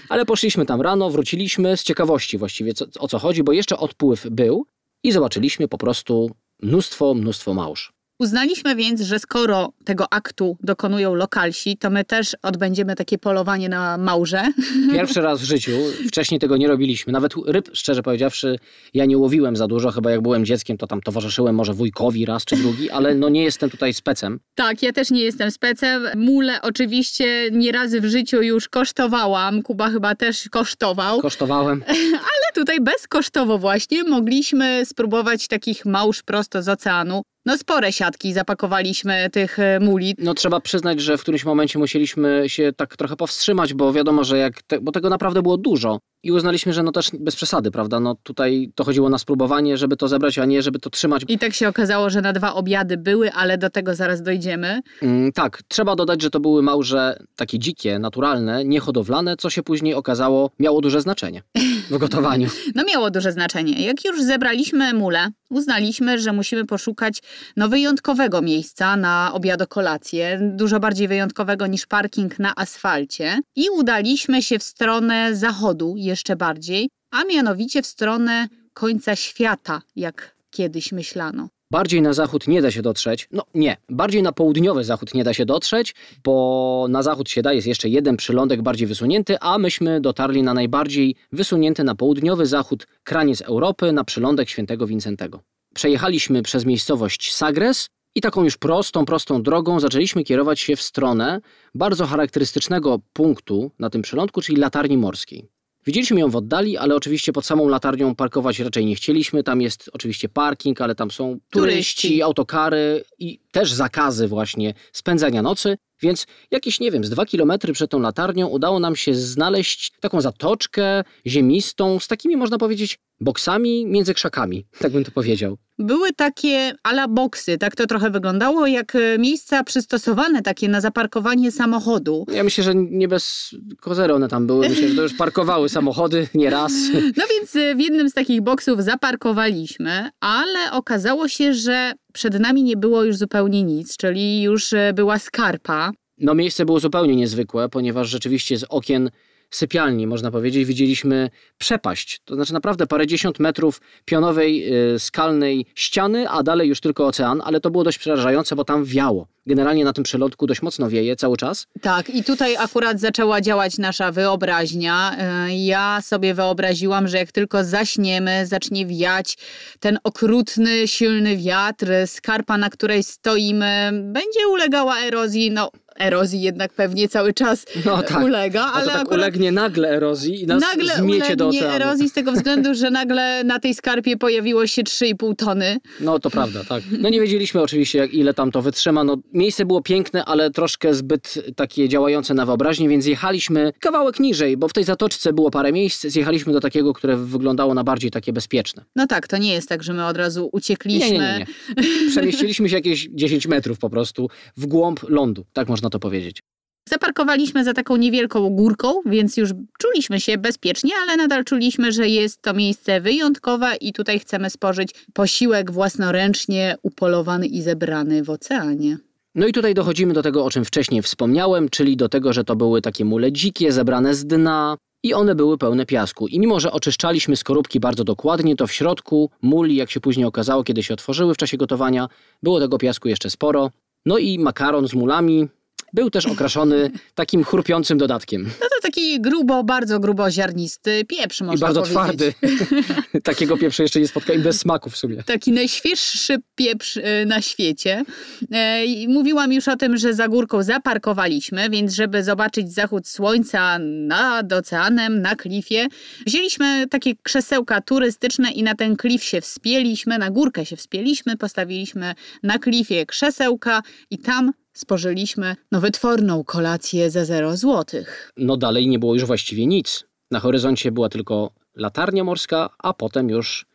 ale 0.09 0.25
poszliśmy 0.25 0.67
tam 0.67 0.81
rano, 0.81 1.11
wróciliśmy 1.11 1.77
z 1.77 1.83
ciekawości 1.83 2.39
właściwie 2.39 2.75
co, 2.75 2.87
o 2.99 3.09
co 3.09 3.19
chodzi, 3.19 3.43
bo 3.43 3.53
jeszcze 3.53 3.77
odpływ 3.77 4.27
był 4.31 4.67
i 5.03 5.13
zobaczyliśmy 5.13 5.69
po 5.69 5.79
prostu 5.79 6.31
mnóstwo, 6.63 7.15
mnóstwo 7.15 7.55
małż. 7.55 7.93
Uznaliśmy 8.21 8.77
więc, 8.77 9.01
że 9.01 9.19
skoro 9.19 9.73
tego 9.85 10.13
aktu 10.13 10.57
dokonują 10.63 11.15
lokalsi, 11.15 11.77
to 11.77 11.91
my 11.91 12.05
też 12.05 12.37
odbędziemy 12.43 12.97
takie 12.97 13.19
polowanie 13.19 13.69
na 13.69 13.99
małże. 13.99 14.43
Pierwszy 14.93 15.21
raz 15.21 15.41
w 15.41 15.45
życiu. 15.45 15.73
Wcześniej 16.09 16.41
tego 16.41 16.57
nie 16.57 16.69
robiliśmy. 16.69 17.13
Nawet 17.13 17.33
ryb, 17.47 17.71
szczerze 17.73 18.03
powiedziawszy, 18.03 18.59
ja 18.95 19.05
nie 19.05 19.19
łowiłem 19.19 19.57
za 19.57 19.67
dużo. 19.67 19.91
Chyba 19.91 20.11
jak 20.11 20.23
byłem 20.23 20.45
dzieckiem, 20.45 20.77
to 20.77 20.87
tam 20.87 21.01
towarzyszyłem 21.01 21.55
może 21.55 21.75
wujkowi 21.75 22.27
raz 22.27 22.45
czy 22.45 22.57
drugi, 22.57 22.91
ale 22.91 23.15
no 23.15 23.29
nie 23.29 23.45
jestem 23.45 23.71
tutaj 23.71 23.95
specem. 23.95 24.41
Tak, 24.55 24.83
ja 24.83 24.93
też 24.93 25.11
nie 25.11 25.23
jestem 25.23 25.51
specem. 25.51 26.03
Mule 26.17 26.63
oczywiście 26.63 27.49
nie 27.53 27.73
razy 27.73 28.01
w 28.01 28.05
życiu 28.05 28.43
już 28.43 28.69
kosztowałam. 28.69 29.63
Kuba 29.63 29.91
chyba 29.91 30.15
też 30.15 30.49
kosztował. 30.49 31.21
Kosztowałem. 31.21 31.85
ale 32.31 32.53
tutaj 32.55 32.81
bezkosztowo 32.81 33.59
właśnie 33.59 34.05
mogliśmy 34.05 34.87
spróbować 34.87 35.49
takich 35.49 35.87
małż 35.87 36.23
prosto 36.23 36.63
z 36.63 36.69
oceanu. 36.69 37.23
No 37.51 37.59
spore 37.59 37.93
siatki 37.93 38.33
zapakowaliśmy 38.33 39.31
tych 39.31 39.59
e, 39.59 39.81
muli. 39.81 40.15
No 40.19 40.35
trzeba 40.35 40.61
przyznać, 40.61 41.01
że 41.01 41.19
w 41.19 41.21
którymś 41.21 41.45
momencie 41.45 41.79
musieliśmy 41.79 42.45
się 42.47 42.73
tak 42.77 42.97
trochę 42.97 43.17
powstrzymać, 43.17 43.75
bo 43.75 43.93
wiadomo, 43.93 44.25
że 44.25 44.39
jak, 44.39 44.63
te, 44.63 44.81
bo 44.81 44.93
tego 44.93 45.11
naprawdę 45.11 45.43
było 45.43 45.57
dużo. 45.57 45.99
I 46.23 46.33
uznaliśmy, 46.33 46.73
że 46.73 46.83
no 46.83 46.93
też 46.93 47.11
bez 47.21 47.37
przesady, 47.37 47.71
prawda? 47.71 48.01
No 48.01 48.17
tutaj 48.23 48.73
to 48.75 48.85
chodziło 48.85 49.09
na 49.09 49.19
spróbowanie, 49.19 49.77
żeby 49.77 49.97
to 49.97 50.09
zebrać, 50.09 50.39
a 50.39 50.45
nie 50.45 50.63
żeby 50.63 50.79
to 50.79 50.91
trzymać. 50.91 51.23
I 51.29 51.39
tak 51.39 51.55
się 51.55 51.69
okazało, 51.69 52.11
że 52.11 52.21
na 52.21 52.33
dwa 52.33 52.55
obiady 52.55 52.97
były, 52.97 53.33
ale 53.33 53.59
do 53.59 53.71
tego 53.71 53.95
zaraz 53.95 54.23
dojdziemy. 54.23 54.81
Mm, 55.03 55.33
tak, 55.33 55.63
trzeba 55.69 55.97
dodać, 55.97 56.23
że 56.23 56.31
to 56.31 56.41
były 56.41 56.63
małże 56.63 57.19
takie 57.37 57.59
dzikie, 57.59 57.99
naturalne, 57.99 58.65
niehodowlane, 58.65 59.37
co 59.37 59.51
się 59.51 59.63
później 59.63 59.95
okazało 59.95 60.51
miało 60.59 60.81
duże 60.81 61.01
znaczenie 61.01 61.43
w 61.91 61.99
gotowaniu. 61.99 62.49
No 62.75 62.85
miało 62.85 63.11
duże 63.11 63.33
znaczenie. 63.33 63.87
Jak 63.87 64.05
już 64.05 64.23
zebraliśmy 64.23 64.95
mule, 64.95 65.29
uznaliśmy, 65.51 66.19
że 66.19 66.33
musimy 66.33 66.65
poszukać 66.67 67.23
no, 67.57 67.69
wyjątkowego 67.69 68.43
miejsca 68.43 68.97
na 68.97 69.31
obiadokolację, 69.35 70.39
dużo 70.43 70.81
bardziej 70.81 71.09
wyjątkowego 71.09 71.67
niż 71.67 71.87
parking 71.87 72.39
na 72.39 72.53
asfalcie 72.57 73.41
i 73.57 73.71
udaliśmy 73.71 74.43
się 74.43 74.59
w 74.59 74.63
stronę 74.63 75.37
zachodu 75.37 75.95
jeszcze 76.11 76.37
bardziej, 76.37 76.89
a 77.11 77.25
mianowicie 77.25 77.83
w 77.83 77.87
stronę 77.87 78.49
końca 78.75 79.17
świata, 79.17 79.83
jak 79.97 80.37
kiedyś 80.51 80.93
myślano. 80.93 81.49
Bardziej 81.73 82.03
na 82.03 82.13
zachód 82.13 82.49
nie 82.49 82.63
da 82.63 82.71
się 82.71 82.83
dotrzeć. 82.83 83.29
No 83.33 83.43
nie, 83.55 83.77
bardziej 83.89 84.23
na 84.23 84.33
południowy 84.33 84.85
zachód 84.85 85.15
nie 85.15 85.25
da 85.25 85.35
się 85.35 85.45
dotrzeć, 85.47 85.95
bo 86.25 86.87
na 86.91 87.03
zachód 87.03 87.31
się 87.31 87.43
da, 87.43 87.53
jest 87.53 87.67
jeszcze 87.67 87.89
jeden 87.89 88.17
przylądek 88.17 88.63
bardziej 88.63 88.87
wysunięty, 88.87 89.39
a 89.41 89.59
myśmy 89.59 90.01
dotarli 90.01 90.43
na 90.43 90.55
najbardziej 90.55 91.17
wysunięty 91.33 91.85
na 91.85 91.95
południowy 91.95 92.47
zachód 92.47 92.87
kraniec 93.05 93.41
Europy, 93.43 93.93
na 93.93 94.05
przylądek 94.05 94.49
Świętego 94.49 94.87
Wincentego. 94.87 95.41
Przejechaliśmy 95.75 96.43
przez 96.43 96.65
miejscowość 96.65 97.35
Sagres 97.35 97.89
i 98.15 98.21
taką 98.21 98.45
już 98.45 98.57
prostą, 98.57 99.05
prostą 99.05 99.43
drogą 99.43 99.81
zaczęliśmy 99.81 100.25
kierować 100.25 100.61
się 100.61 100.77
w 100.77 100.83
stronę 100.83 101.41
bardzo 101.75 102.07
charakterystycznego 102.07 102.99
punktu 103.13 103.71
na 103.79 103.91
tym 103.91 104.03
przylądku, 104.03 104.43
czyli 104.43 104.59
latarni 104.59 104.99
morskiej. 104.99 105.49
Widzieliśmy 105.87 106.21
ją 106.21 106.31
w 106.31 106.37
oddali, 106.37 106.77
ale 106.77 106.95
oczywiście 106.95 107.33
pod 107.33 107.47
samą 107.47 107.69
latarnią 107.69 108.15
parkować 108.15 108.59
raczej 108.59 108.87
nie 108.87 108.95
chcieliśmy. 108.95 109.43
Tam 109.43 109.61
jest 109.61 109.91
oczywiście 109.93 110.29
parking, 110.29 110.81
ale 110.81 110.95
tam 110.95 111.11
są 111.11 111.39
turyści, 111.51 111.51
Turyści. 111.51 112.23
autokary 112.23 113.05
i 113.19 113.41
też 113.53 113.73
zakazy 113.73 114.29
właśnie 114.29 114.75
spędzania 114.93 115.43
nocy. 115.43 115.77
Więc 116.03 116.27
jakieś, 116.51 116.81
nie 116.81 116.91
wiem, 116.91 117.05
z 117.05 117.11
dwa 117.11 117.27
kilometry 117.27 117.73
przed 117.73 117.91
tą 117.91 118.01
latarnią 118.01 118.47
udało 118.47 118.81
nam 118.81 118.97
się 118.97 119.15
znaleźć 119.15 119.93
taką 120.01 120.21
zatoczkę 120.21 121.05
ziemistą 121.27 121.99
z 122.01 122.09
takimi, 122.09 122.37
można 122.37 122.59
powiedzieć, 122.59 122.99
boksami 123.21 123.87
między 123.87 124.15
krzakami, 124.15 124.67
tak 124.79 124.93
bym 124.93 125.05
to 125.05 125.11
powiedział. 125.11 125.59
Były 125.79 126.13
takie 126.13 126.73
ala 126.83 127.09
boksy, 127.09 127.59
tak 127.59 127.77
to 127.77 127.87
trochę 127.87 128.11
wyglądało, 128.11 128.67
jak 128.67 128.97
e, 128.97 129.19
miejsca 129.19 129.65
przystosowane 129.65 130.43
takie 130.43 130.69
na 130.69 130.81
zaparkowanie 130.81 131.53
samochodu. 131.53 132.27
Ja 132.33 132.45
myślę, 132.45 132.65
że 132.65 132.75
nie 132.75 133.09
bez 133.09 133.55
kozery 133.81 134.15
one 134.15 134.29
tam 134.29 134.47
były. 134.47 134.69
Myślę, 134.69 134.89
że 134.89 134.95
to 134.95 135.03
już 135.03 135.15
parkowały 135.15 135.69
samochody 135.69 136.29
nieraz. 136.35 136.73
No 137.17 137.25
więc 137.31 137.57
e, 137.57 137.75
w 137.75 137.81
jednym 137.81 138.11
z 138.11 138.13
takich 138.13 138.41
boksów 138.41 138.83
zaparkowaliśmy, 138.83 140.11
ale 140.21 140.73
okazało 140.73 141.29
się, 141.29 141.55
że 141.55 141.93
przed 142.13 142.41
nami 142.41 142.63
nie 142.63 142.77
było 142.77 143.05
już 143.05 143.17
zupełnie 143.17 143.63
nic, 143.63 143.97
czyli 143.97 144.43
już 144.43 144.73
e, 144.73 144.93
była 144.93 145.19
skarpa. 145.19 145.91
No 146.19 146.35
miejsce 146.35 146.65
było 146.65 146.81
zupełnie 146.81 147.17
niezwykłe, 147.17 147.69
ponieważ 147.69 148.09
rzeczywiście 148.09 148.59
z 148.59 148.65
okien 148.69 149.11
sypialni, 149.51 150.07
można 150.07 150.31
powiedzieć, 150.31 150.65
widzieliśmy 150.65 151.31
przepaść. 151.59 152.21
To 152.25 152.35
znaczy 152.35 152.53
naprawdę 152.53 152.87
parędziesiąt 152.87 153.39
metrów 153.39 153.81
pionowej, 154.05 154.75
y, 154.95 154.99
skalnej 154.99 155.67
ściany, 155.75 156.29
a 156.29 156.43
dalej 156.43 156.69
już 156.69 156.81
tylko 156.81 157.07
ocean, 157.07 157.43
ale 157.45 157.61
to 157.61 157.71
było 157.71 157.85
dość 157.85 157.99
przerażające, 157.99 158.57
bo 158.57 158.65
tam 158.65 158.85
wiało. 158.85 159.27
Generalnie 159.47 159.85
na 159.85 159.93
tym 159.93 160.05
przelotku 160.05 160.47
dość 160.47 160.63
mocno 160.63 160.89
wieje 160.89 161.17
cały 161.17 161.37
czas. 161.37 161.67
Tak, 161.81 162.11
i 162.11 162.25
tutaj 162.25 162.57
akurat 162.57 163.01
zaczęła 163.01 163.41
działać 163.41 163.79
nasza 163.79 164.13
wyobraźnia. 164.13 165.17
E, 165.19 165.57
Ja 165.57 166.01
sobie 166.03 166.35
wyobraziłam, 166.35 167.09
że 167.09 167.17
jak 167.17 167.33
tylko 167.33 167.65
zaśniemy, 167.65 168.47
zacznie 168.47 168.87
wiać 168.87 169.39
ten 169.81 169.99
okrutny, 170.05 170.89
silny 170.89 171.37
wiatr, 171.37 171.87
skarpa, 172.07 172.59
na 172.59 172.71
której 172.71 173.03
stoimy, 173.03 173.91
będzie 173.93 174.49
ulegała 174.51 174.99
erozji. 174.99 175.51
No, 175.51 175.71
erozji 175.99 176.41
jednak 176.43 176.73
pewnie 176.73 177.09
cały 177.09 177.35
czas 177.35 177.67
No 177.87 178.03
tak. 178.03 178.25
ulega, 178.25 178.65
Ale 178.65 178.85
to 178.85 178.91
tak 178.93 179.01
akurat 179.01 179.19
ulegnie 179.19 179.53
nagle 179.53 179.89
erozji 179.89 180.43
i 180.43 180.47
nas 180.47 180.61
nagle 180.63 180.97
zmiecie 180.97 181.37
do 181.37 181.49
oceanu. 181.49 181.75
erozji 181.75 182.09
z 182.09 182.13
tego 182.13 182.33
względu, 182.33 182.75
że 182.75 182.91
nagle 182.91 183.45
na 183.45 183.59
tej 183.61 183.75
skarpie 183.75 184.17
pojawiło 184.17 184.67
się 184.67 184.83
3,5 184.83 185.37
tony. 185.37 185.77
No 186.01 186.19
to 186.19 186.31
prawda, 186.31 186.65
tak. 186.65 186.83
No 186.99 187.09
nie 187.09 187.21
wiedzieliśmy 187.21 187.63
oczywiście, 187.63 187.99
jak, 187.99 188.15
ile 188.15 188.35
tam 188.35 188.51
to 188.51 188.63
wytrzyma. 188.63 189.05
No, 189.05 189.17
miejsce 189.33 189.65
było 189.65 189.83
piękne, 189.83 190.25
ale 190.25 190.51
troszkę 190.51 190.95
zbyt 190.95 191.35
takie 191.57 191.89
działające 191.89 192.35
na 192.35 192.47
wyobraźnię, 192.47 192.89
więc 192.89 193.07
jechaliśmy 193.07 193.73
kawałek 193.81 194.21
niżej, 194.21 194.57
bo 194.57 194.69
w 194.69 194.73
tej 194.73 194.85
zatoczce 194.85 195.33
było 195.33 195.51
parę 195.51 195.73
miejsc. 195.73 196.07
Zjechaliśmy 196.07 196.53
do 196.53 196.61
takiego, 196.61 196.93
które 196.93 197.17
wyglądało 197.17 197.75
na 197.75 197.85
bardziej 197.85 198.11
takie 198.11 198.33
bezpieczne. 198.33 198.85
No 198.97 199.07
tak, 199.07 199.29
to 199.29 199.39
nie 199.39 199.53
jest 199.53 199.69
tak, 199.69 199.83
że 199.83 199.93
my 199.93 200.07
od 200.07 200.17
razu 200.17 200.49
uciekliśmy. 200.53 201.11
Nie, 201.11 201.13
nie, 201.19 201.19
nie, 201.19 201.47
nie. 201.77 202.09
Przemieściliśmy 202.11 202.69
się 202.69 202.77
jakieś 202.77 203.09
10 203.13 203.47
metrów 203.47 203.79
po 203.79 203.91
prostu 203.91 204.29
w 204.57 204.67
głąb 204.67 205.01
lądu, 205.09 205.45
tak 205.53 205.69
można 205.69 205.80
to 205.89 205.99
powiedzieć. 205.99 206.41
Zaparkowaliśmy 206.89 207.65
za 207.65 207.75
taką 207.75 207.97
niewielką 207.97 208.51
górką, 208.51 208.93
więc 209.07 209.37
już 209.37 209.51
czuliśmy 209.79 210.21
się 210.21 210.39
bezpiecznie, 210.39 210.91
ale 211.03 211.17
nadal 211.17 211.45
czuliśmy, 211.45 211.93
że 211.93 212.09
jest 212.09 212.43
to 212.43 212.55
miejsce 212.55 213.01
wyjątkowe 213.01 213.77
i 213.81 213.93
tutaj 213.93 214.19
chcemy 214.19 214.51
spożyć 214.51 214.95
posiłek 215.13 215.71
własnoręcznie 215.71 216.77
upolowany 216.83 217.47
i 217.47 217.63
zebrany 217.63 218.25
w 218.25 218.31
oceanie. 218.31 218.97
No 219.35 219.47
i 219.47 219.53
tutaj 219.53 219.75
dochodzimy 219.75 220.15
do 220.15 220.23
tego, 220.23 220.45
o 220.45 220.51
czym 220.51 220.65
wcześniej 220.65 221.03
wspomniałem, 221.03 221.69
czyli 221.69 221.97
do 221.97 222.09
tego, 222.09 222.33
że 222.33 222.45
to 222.45 222.57
były 222.57 222.83
takie 222.83 223.05
mule 223.05 223.33
dzikie, 223.33 223.73
zebrane 223.73 224.15
z 224.15 224.27
dna 224.27 224.77
i 225.03 225.15
one 225.15 225.35
były 225.35 225.59
pełne 225.59 225.87
piasku. 225.87 226.29
I 226.29 226.41
mimo, 226.41 226.61
że 226.61 226.73
oczyszczaliśmy 226.73 227.37
skorupki 227.37 227.81
bardzo 227.81 228.05
dokładnie, 228.05 228.57
to 228.57 228.67
w 228.67 228.73
środku 228.73 229.31
muli, 229.43 229.77
jak 229.77 229.91
się 229.91 230.01
później 230.01 230.27
okazało, 230.27 230.65
kiedy 230.65 230.83
się 230.83 230.95
otworzyły 230.95 231.35
w 231.35 231.37
czasie 231.37 231.57
gotowania, 231.57 232.09
było 232.43 232.61
tego 232.61 232.79
piasku 232.79 233.09
jeszcze 233.09 233.31
sporo. 233.31 233.71
No 234.07 234.19
i 234.19 234.39
makaron 234.39 234.89
z 234.89 234.95
mulami 234.95 235.49
był 235.93 236.11
też 236.11 236.27
okraszony 236.27 236.91
takim 237.15 237.45
chrupiącym 237.45 237.99
dodatkiem. 237.99 238.43
No 238.43 238.67
to 238.75 238.81
taki 238.83 239.21
grubo, 239.21 239.65
bardzo 239.65 240.01
grubo 240.01 240.31
ziarnisty 240.31 241.05
pieprz, 241.05 241.41
można 241.41 241.55
I 241.55 241.59
bardzo 241.59 241.83
powiedzieć. 241.83 241.97
twardy. 241.99 242.35
Takiego 243.23 243.57
pieprzu 243.57 243.83
jeszcze 243.83 244.01
nie 244.01 244.09
spotkałem, 244.09 244.43
bez 244.43 244.61
smaku 244.61 244.91
w 244.91 244.97
sumie. 244.97 245.23
Taki 245.23 245.53
najświeższy 245.53 246.37
pieprz 246.55 246.97
e, 246.97 247.25
na 247.27 247.41
świecie. 247.43 248.05
E, 248.53 248.81
Mówiłam 249.09 249.53
już 249.53 249.69
o 249.69 249.77
tym, 249.77 249.97
że 249.97 250.15
za 250.15 250.29
górką 250.29 250.63
zaparkowaliśmy, 250.63 251.71
więc 251.71 251.95
żeby 251.95 252.25
zobaczyć 252.25 252.73
zachód 252.75 253.09
słońca 253.09 253.79
nad 254.07 254.53
oceanem, 254.53 255.23
na 255.23 255.37
klifie, 255.37 255.87
wzięliśmy 256.27 256.87
takie 256.91 257.15
krzesełka 257.23 257.81
turystyczne 257.81 258.51
i 258.51 258.63
na 258.63 258.75
ten 258.75 258.97
klif 258.97 259.25
się 259.25 259.41
wspięliśmy, 259.41 260.19
na 260.19 260.31
górkę 260.31 260.67
się 260.67 260.77
wspięliśmy, 260.77 261.37
postawiliśmy 261.37 262.15
na 262.43 262.59
klifie 262.59 263.07
krzesełka 263.07 263.83
i 264.11 264.19
tam 264.19 264.53
spożyliśmy 264.73 265.57
no, 265.73 265.81
wytworną 265.81 266.45
kolację 266.45 267.11
za 267.11 267.25
0 267.25 267.57
złotych. 267.57 268.33
No 268.37 268.57
dalej 268.57 268.89
nie 268.89 268.99
było 268.99 269.15
już 269.15 269.25
właściwie 269.25 269.67
nic. 269.67 270.05
Na 270.31 270.41
horyzoncie 270.41 270.93
była 270.93 271.09
tylko 271.09 271.51
latarnia 271.77 272.25
morska, 272.25 272.71
a 272.79 272.95
potem 272.95 273.29
już 273.29 273.67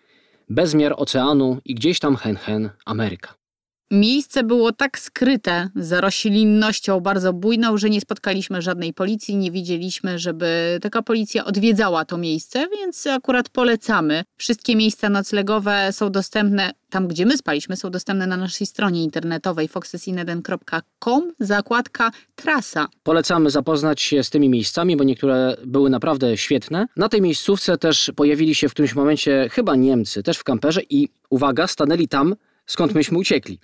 bezmiar 0.50 0.94
oceanu 0.98 1.58
i 1.66 1.76
gdzieś 1.76 2.00
tam 2.00 2.16
hen 2.16 2.36
hen 2.36 2.70
Ameryka. 2.86 3.34
Miejsce 3.92 4.44
było 4.44 4.72
tak 4.72 5.00
skryte 5.00 5.70
za 5.76 6.02
roślinnością 6.02 7.00
bardzo 7.00 7.34
bujną, 7.34 7.78
że 7.78 7.90
nie 7.90 8.02
spotkaliśmy 8.02 8.62
żadnej 8.62 8.94
policji, 8.94 9.36
nie 9.36 9.52
widzieliśmy, 9.52 10.20
żeby 10.20 10.80
taka 10.82 11.02
policja 11.02 11.46
odwiedzała 11.46 12.06
to 12.06 12.18
miejsce, 12.18 12.68
więc 12.78 13.08
akurat 13.08 13.50
polecamy. 13.50 14.24
Wszystkie 14.38 14.76
miejsca 14.76 15.10
noclegowe 15.10 15.90
są 15.92 16.12
dostępne, 16.12 16.72
tam 16.90 17.08
gdzie 17.08 17.26
my 17.26 17.38
spaliśmy, 17.38 17.76
są 17.76 17.90
dostępne 17.90 18.28
na 18.28 18.38
naszej 18.38 18.68
stronie 18.68 19.04
internetowej 19.04 19.68
foxesineden.com, 19.68 21.32
zakładka 21.40 22.12
trasa. 22.36 22.88
Polecamy 23.04 23.50
zapoznać 23.50 24.02
się 24.02 24.24
z 24.24 24.30
tymi 24.30 24.50
miejscami, 24.50 24.98
bo 24.98 25.04
niektóre 25.04 25.58
były 25.66 25.90
naprawdę 25.90 26.38
świetne. 26.38 26.86
Na 26.98 27.10
tej 27.10 27.22
miejscówce 27.22 27.78
też 27.78 28.12
pojawili 28.16 28.56
się 28.56 28.70
w 28.70 28.72
którymś 28.72 28.96
momencie 28.96 29.50
chyba 29.52 29.76
Niemcy, 29.76 30.24
też 30.24 30.38
w 30.38 30.44
kamperze 30.44 30.82
i 30.90 31.10
uwaga, 31.30 31.68
stanęli 31.68 32.08
tam, 32.08 32.36
skąd 32.66 32.96
myśmy 32.96 33.18
uciekli. 33.18 33.60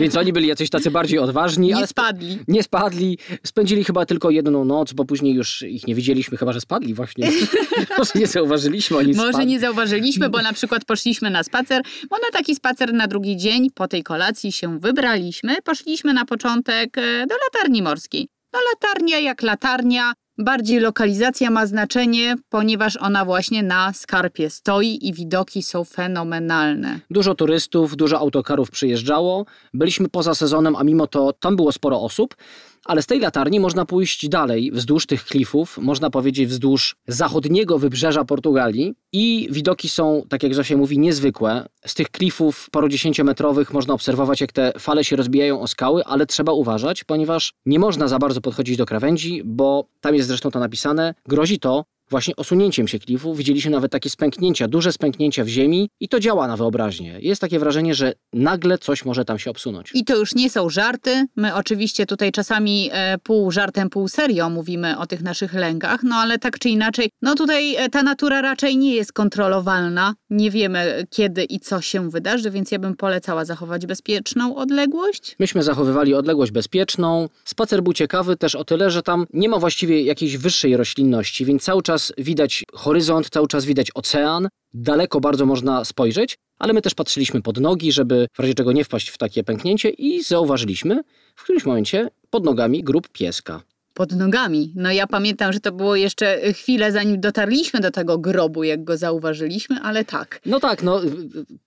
Więc 0.00 0.16
oni 0.16 0.32
byli 0.32 0.48
jacyś 0.48 0.70
tacy 0.70 0.90
bardziej 0.90 1.18
odważni, 1.18 1.68
Nie 1.74 1.86
spadli. 1.86 2.38
nie 2.48 2.62
spadli. 2.62 3.18
Spędzili 3.46 3.84
chyba 3.84 4.06
tylko 4.06 4.30
jedną 4.30 4.64
noc, 4.64 4.92
bo 4.92 5.04
później 5.04 5.34
już 5.34 5.62
ich 5.62 5.86
nie 5.86 5.94
widzieliśmy, 5.94 6.38
chyba 6.38 6.52
że 6.52 6.60
spadli 6.60 6.94
właśnie. 6.94 7.30
Może 7.98 8.10
nie 8.14 8.26
zauważyliśmy, 8.26 8.96
oni 8.96 9.14
Może 9.14 9.28
spadli. 9.28 9.46
nie 9.46 9.60
zauważyliśmy, 9.60 10.28
bo 10.28 10.42
na 10.42 10.52
przykład 10.52 10.84
poszliśmy 10.84 11.30
na 11.30 11.42
spacer, 11.42 11.82
bo 12.10 12.16
na 12.16 12.30
taki 12.32 12.54
spacer 12.54 12.92
na 12.92 13.06
drugi 13.06 13.36
dzień 13.36 13.70
po 13.74 13.88
tej 13.88 14.02
kolacji 14.02 14.52
się 14.52 14.78
wybraliśmy. 14.80 15.56
Poszliśmy 15.64 16.12
na 16.14 16.24
początek 16.24 16.98
e, 16.98 17.26
do 17.26 17.34
latarni 17.44 17.82
morskiej. 17.82 18.28
No 18.52 18.58
latarnia 18.72 19.18
jak 19.18 19.42
latarnia, 19.42 20.12
bardziej 20.38 20.80
lokalizacja 20.80 21.50
ma 21.50 21.66
znaczenie, 21.66 22.36
ponieważ 22.48 22.96
ona 22.96 23.24
właśnie 23.24 23.62
na 23.62 23.92
skarpie 23.92 24.50
stoi 24.50 24.98
i 25.08 25.12
widoki 25.12 25.62
są 25.62 25.84
fenomenalne. 25.84 27.00
Dużo 27.10 27.34
turystów, 27.34 27.96
dużo 27.96 28.18
autokarów 28.18 28.70
przyjeżdżało. 28.70 29.46
Byliśmy 29.74 30.08
poza 30.08 30.34
sezonem, 30.34 30.76
a 30.76 30.84
mimo 30.84 31.06
to 31.06 31.32
tam 31.32 31.56
było 31.56 31.72
sporo 31.72 32.00
osób. 32.00 32.36
Ale 32.84 33.02
z 33.02 33.06
tej 33.06 33.20
latarni 33.20 33.60
można 33.60 33.84
pójść 33.84 34.28
dalej, 34.28 34.70
wzdłuż 34.72 35.06
tych 35.06 35.24
klifów, 35.24 35.78
można 35.78 36.10
powiedzieć 36.10 36.48
wzdłuż 36.48 36.96
zachodniego 37.06 37.78
wybrzeża 37.78 38.24
Portugalii 38.24 38.94
i 39.12 39.48
widoki 39.50 39.88
są, 39.88 40.22
tak 40.28 40.42
jak 40.42 40.54
Zosia 40.54 40.76
mówi, 40.76 40.98
niezwykłe. 40.98 41.68
Z 41.86 41.94
tych 41.94 42.10
klifów 42.10 42.68
parudziesięciometrowych 42.70 43.72
można 43.72 43.94
obserwować, 43.94 44.40
jak 44.40 44.52
te 44.52 44.72
fale 44.78 45.04
się 45.04 45.16
rozbijają 45.16 45.60
o 45.60 45.66
skały, 45.66 46.04
ale 46.04 46.26
trzeba 46.26 46.52
uważać, 46.52 47.04
ponieważ 47.04 47.52
nie 47.66 47.78
można 47.78 48.08
za 48.08 48.18
bardzo 48.18 48.40
podchodzić 48.40 48.76
do 48.76 48.86
krawędzi, 48.86 49.42
bo 49.44 49.88
tam 50.00 50.14
jest 50.14 50.28
zresztą 50.28 50.50
to 50.50 50.58
napisane, 50.58 51.14
grozi 51.26 51.58
to 51.58 51.84
właśnie 52.10 52.36
osunięciem 52.36 52.88
się 52.88 52.98
klifu. 52.98 53.34
Widzieliśmy 53.34 53.70
nawet 53.70 53.92
takie 53.92 54.10
spęknięcia, 54.10 54.68
duże 54.68 54.92
spęknięcia 54.92 55.44
w 55.44 55.48
ziemi 55.48 55.88
i 56.00 56.08
to 56.08 56.20
działa 56.20 56.48
na 56.48 56.56
wyobraźnię. 56.56 57.18
Jest 57.20 57.40
takie 57.40 57.58
wrażenie, 57.58 57.94
że 57.94 58.12
nagle 58.32 58.78
coś 58.78 59.04
może 59.04 59.24
tam 59.24 59.38
się 59.38 59.50
obsunąć. 59.50 59.90
I 59.94 60.04
to 60.04 60.16
już 60.16 60.34
nie 60.34 60.50
są 60.50 60.70
żarty. 60.70 61.26
My 61.36 61.54
oczywiście 61.54 62.06
tutaj 62.06 62.32
czasami 62.32 62.90
e, 62.92 63.18
pół 63.18 63.50
żartem, 63.50 63.90
pół 63.90 64.08
serio 64.08 64.50
mówimy 64.50 64.98
o 64.98 65.06
tych 65.06 65.22
naszych 65.22 65.54
lękach, 65.54 66.02
no 66.02 66.16
ale 66.16 66.38
tak 66.38 66.58
czy 66.58 66.68
inaczej, 66.68 67.10
no 67.22 67.34
tutaj 67.34 67.76
e, 67.76 67.88
ta 67.88 68.02
natura 68.02 68.42
raczej 68.42 68.76
nie 68.76 68.94
jest 68.94 69.12
kontrolowalna. 69.12 70.14
Nie 70.30 70.50
wiemy 70.50 71.06
kiedy 71.10 71.44
i 71.44 71.60
co 71.60 71.80
się 71.80 72.10
wydarzy, 72.10 72.50
więc 72.50 72.70
ja 72.70 72.78
bym 72.78 72.96
polecała 72.96 73.44
zachować 73.44 73.86
bezpieczną 73.86 74.56
odległość. 74.56 75.36
Myśmy 75.38 75.62
zachowywali 75.62 76.14
odległość 76.14 76.52
bezpieczną. 76.52 77.28
Spacer 77.44 77.82
był 77.82 77.92
ciekawy 77.92 78.36
też 78.36 78.54
o 78.54 78.64
tyle, 78.64 78.90
że 78.90 79.02
tam 79.02 79.26
nie 79.32 79.48
ma 79.48 79.58
właściwie 79.58 80.02
jakiejś 80.02 80.36
wyższej 80.36 80.76
roślinności, 80.76 81.44
więc 81.44 81.62
cały 81.62 81.82
czas 81.82 81.93
widać 82.18 82.62
horyzont, 82.72 83.30
cały 83.30 83.48
czas 83.48 83.64
widać 83.64 83.90
ocean. 83.94 84.48
Daleko 84.74 85.20
bardzo 85.20 85.46
można 85.46 85.84
spojrzeć, 85.84 86.36
ale 86.58 86.72
my 86.72 86.82
też 86.82 86.94
patrzyliśmy 86.94 87.42
pod 87.42 87.60
nogi, 87.60 87.92
żeby 87.92 88.26
w 88.32 88.40
razie 88.40 88.54
czego 88.54 88.72
nie 88.72 88.84
wpaść 88.84 89.08
w 89.08 89.18
takie 89.18 89.44
pęknięcie 89.44 89.90
i 89.90 90.22
zauważyliśmy 90.22 91.02
w 91.36 91.42
którymś 91.42 91.64
momencie 91.64 92.08
pod 92.30 92.44
nogami 92.44 92.82
grób 92.82 93.08
pieska. 93.08 93.62
Pod 93.94 94.12
nogami. 94.12 94.72
No 94.76 94.92
ja 94.92 95.06
pamiętam, 95.06 95.52
że 95.52 95.60
to 95.60 95.72
było 95.72 95.96
jeszcze 95.96 96.52
chwilę 96.52 96.92
zanim 96.92 97.20
dotarliśmy 97.20 97.80
do 97.80 97.90
tego 97.90 98.18
grobu, 98.18 98.64
jak 98.64 98.84
go 98.84 98.96
zauważyliśmy, 98.96 99.80
ale 99.82 100.04
tak. 100.04 100.40
No 100.46 100.60
tak, 100.60 100.82
no 100.82 101.00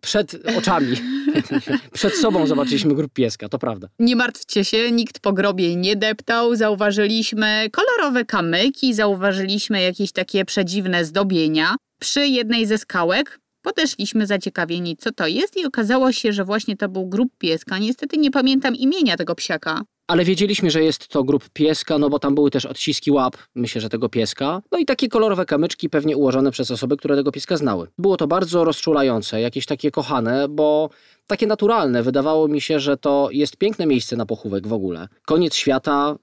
przed 0.01 0.37
oczami, 0.57 0.97
przed 1.93 2.13
sobą 2.13 2.47
zobaczyliśmy 2.47 2.95
grób 2.95 3.13
pieska, 3.13 3.49
to 3.49 3.59
prawda. 3.59 3.87
Nie 3.99 4.15
martwcie 4.15 4.65
się, 4.65 4.91
nikt 4.91 5.19
po 5.19 5.33
grobie 5.33 5.75
nie 5.75 5.95
deptał. 5.95 6.55
Zauważyliśmy 6.55 7.69
kolorowe 7.71 8.25
kamyki, 8.25 8.93
zauważyliśmy 8.93 9.81
jakieś 9.81 10.11
takie 10.11 10.45
przedziwne 10.45 11.05
zdobienia. 11.05 11.75
Przy 11.99 12.27
jednej 12.27 12.65
ze 12.65 12.77
skałek 12.77 13.39
Podeszliśmy 13.67 14.27
zaciekawieni, 14.27 14.97
co 14.97 15.11
to 15.11 15.27
jest, 15.27 15.57
i 15.57 15.65
okazało 15.65 16.11
się, 16.11 16.33
że 16.33 16.45
właśnie 16.45 16.77
to 16.77 16.89
był 16.89 17.07
grób 17.07 17.29
pieska. 17.37 17.77
Niestety 17.77 18.17
nie 18.17 18.31
pamiętam 18.31 18.75
imienia 18.75 19.17
tego 19.17 19.35
psiaka. 19.35 19.81
Ale 20.07 20.25
wiedzieliśmy, 20.25 20.71
że 20.71 20.83
jest 20.83 21.07
to 21.07 21.23
grób 21.23 21.49
pieska, 21.49 21.97
no 21.97 22.09
bo 22.09 22.19
tam 22.19 22.35
były 22.35 22.51
też 22.51 22.65
odciski 22.65 23.11
łap, 23.11 23.37
myślę, 23.55 23.81
że 23.81 23.89
tego 23.89 24.09
pieska. 24.09 24.61
No 24.71 24.77
i 24.77 24.85
takie 24.85 25.09
kolorowe 25.09 25.45
kamyczki 25.45 25.89
pewnie 25.89 26.17
ułożone 26.17 26.51
przez 26.51 26.71
osoby, 26.71 26.97
które 26.97 27.15
tego 27.15 27.31
pieska 27.31 27.57
znały. 27.57 27.87
Było 27.97 28.17
to 28.17 28.27
bardzo 28.27 28.63
rozczulające, 28.63 29.41
jakieś 29.41 29.65
takie 29.65 29.91
kochane, 29.91 30.47
bo 30.47 30.89
takie 31.27 31.47
naturalne. 31.47 32.03
Wydawało 32.03 32.47
mi 32.47 32.61
się, 32.61 32.79
że 32.79 32.97
to 32.97 33.29
jest 33.31 33.57
piękne 33.57 33.85
miejsce 33.85 34.15
na 34.15 34.25
pochówek 34.25 34.67
w 34.67 34.73
ogóle. 34.73 35.07
Koniec 35.25 35.55
świata, 35.55 36.15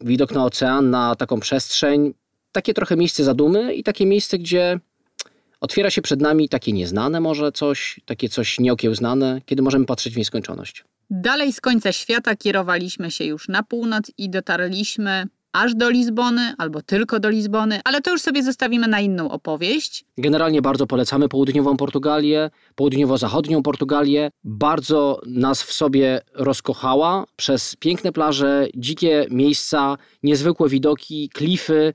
widok 0.00 0.32
na 0.32 0.44
ocean, 0.44 0.90
na 0.90 1.14
taką 1.14 1.40
przestrzeń. 1.40 2.14
Takie 2.52 2.74
trochę 2.74 2.96
miejsce 2.96 3.24
zadumy 3.24 3.74
i 3.74 3.82
takie 3.82 4.06
miejsce, 4.06 4.38
gdzie 4.38 4.80
otwiera 5.60 5.90
się 5.90 6.02
przed 6.02 6.20
nami 6.20 6.48
takie 6.48 6.72
nieznane 6.72 7.20
może 7.20 7.52
coś, 7.52 8.00
takie 8.04 8.28
coś 8.28 8.60
nieokiełznane, 8.60 9.40
kiedy 9.46 9.62
możemy 9.62 9.86
patrzeć 9.86 10.14
w 10.14 10.18
nieskończoność. 10.18 10.84
Dalej 11.10 11.52
z 11.52 11.60
końca 11.60 11.92
świata 11.92 12.36
kierowaliśmy 12.36 13.10
się 13.10 13.24
już 13.24 13.48
na 13.48 13.62
północ 13.62 14.10
i 14.18 14.30
dotarliśmy 14.30 15.26
aż 15.54 15.74
do 15.74 15.90
Lizbony 15.90 16.54
albo 16.58 16.82
tylko 16.82 17.20
do 17.20 17.28
Lizbony, 17.28 17.80
ale 17.84 18.00
to 18.00 18.10
już 18.10 18.20
sobie 18.20 18.42
zostawimy 18.42 18.88
na 18.88 19.00
inną 19.00 19.30
opowieść. 19.30 20.04
Generalnie 20.18 20.62
bardzo 20.62 20.86
polecamy 20.86 21.28
południową 21.28 21.76
Portugalię, 21.76 22.50
południowo-zachodnią 22.74 23.62
Portugalię. 23.62 24.30
Bardzo 24.44 25.20
nas 25.26 25.62
w 25.62 25.72
sobie 25.72 26.20
rozkochała 26.34 27.24
przez 27.36 27.76
piękne 27.76 28.12
plaże, 28.12 28.66
dzikie 28.76 29.26
miejsca, 29.30 29.96
niezwykłe 30.22 30.68
widoki, 30.68 31.28
klify 31.28 31.92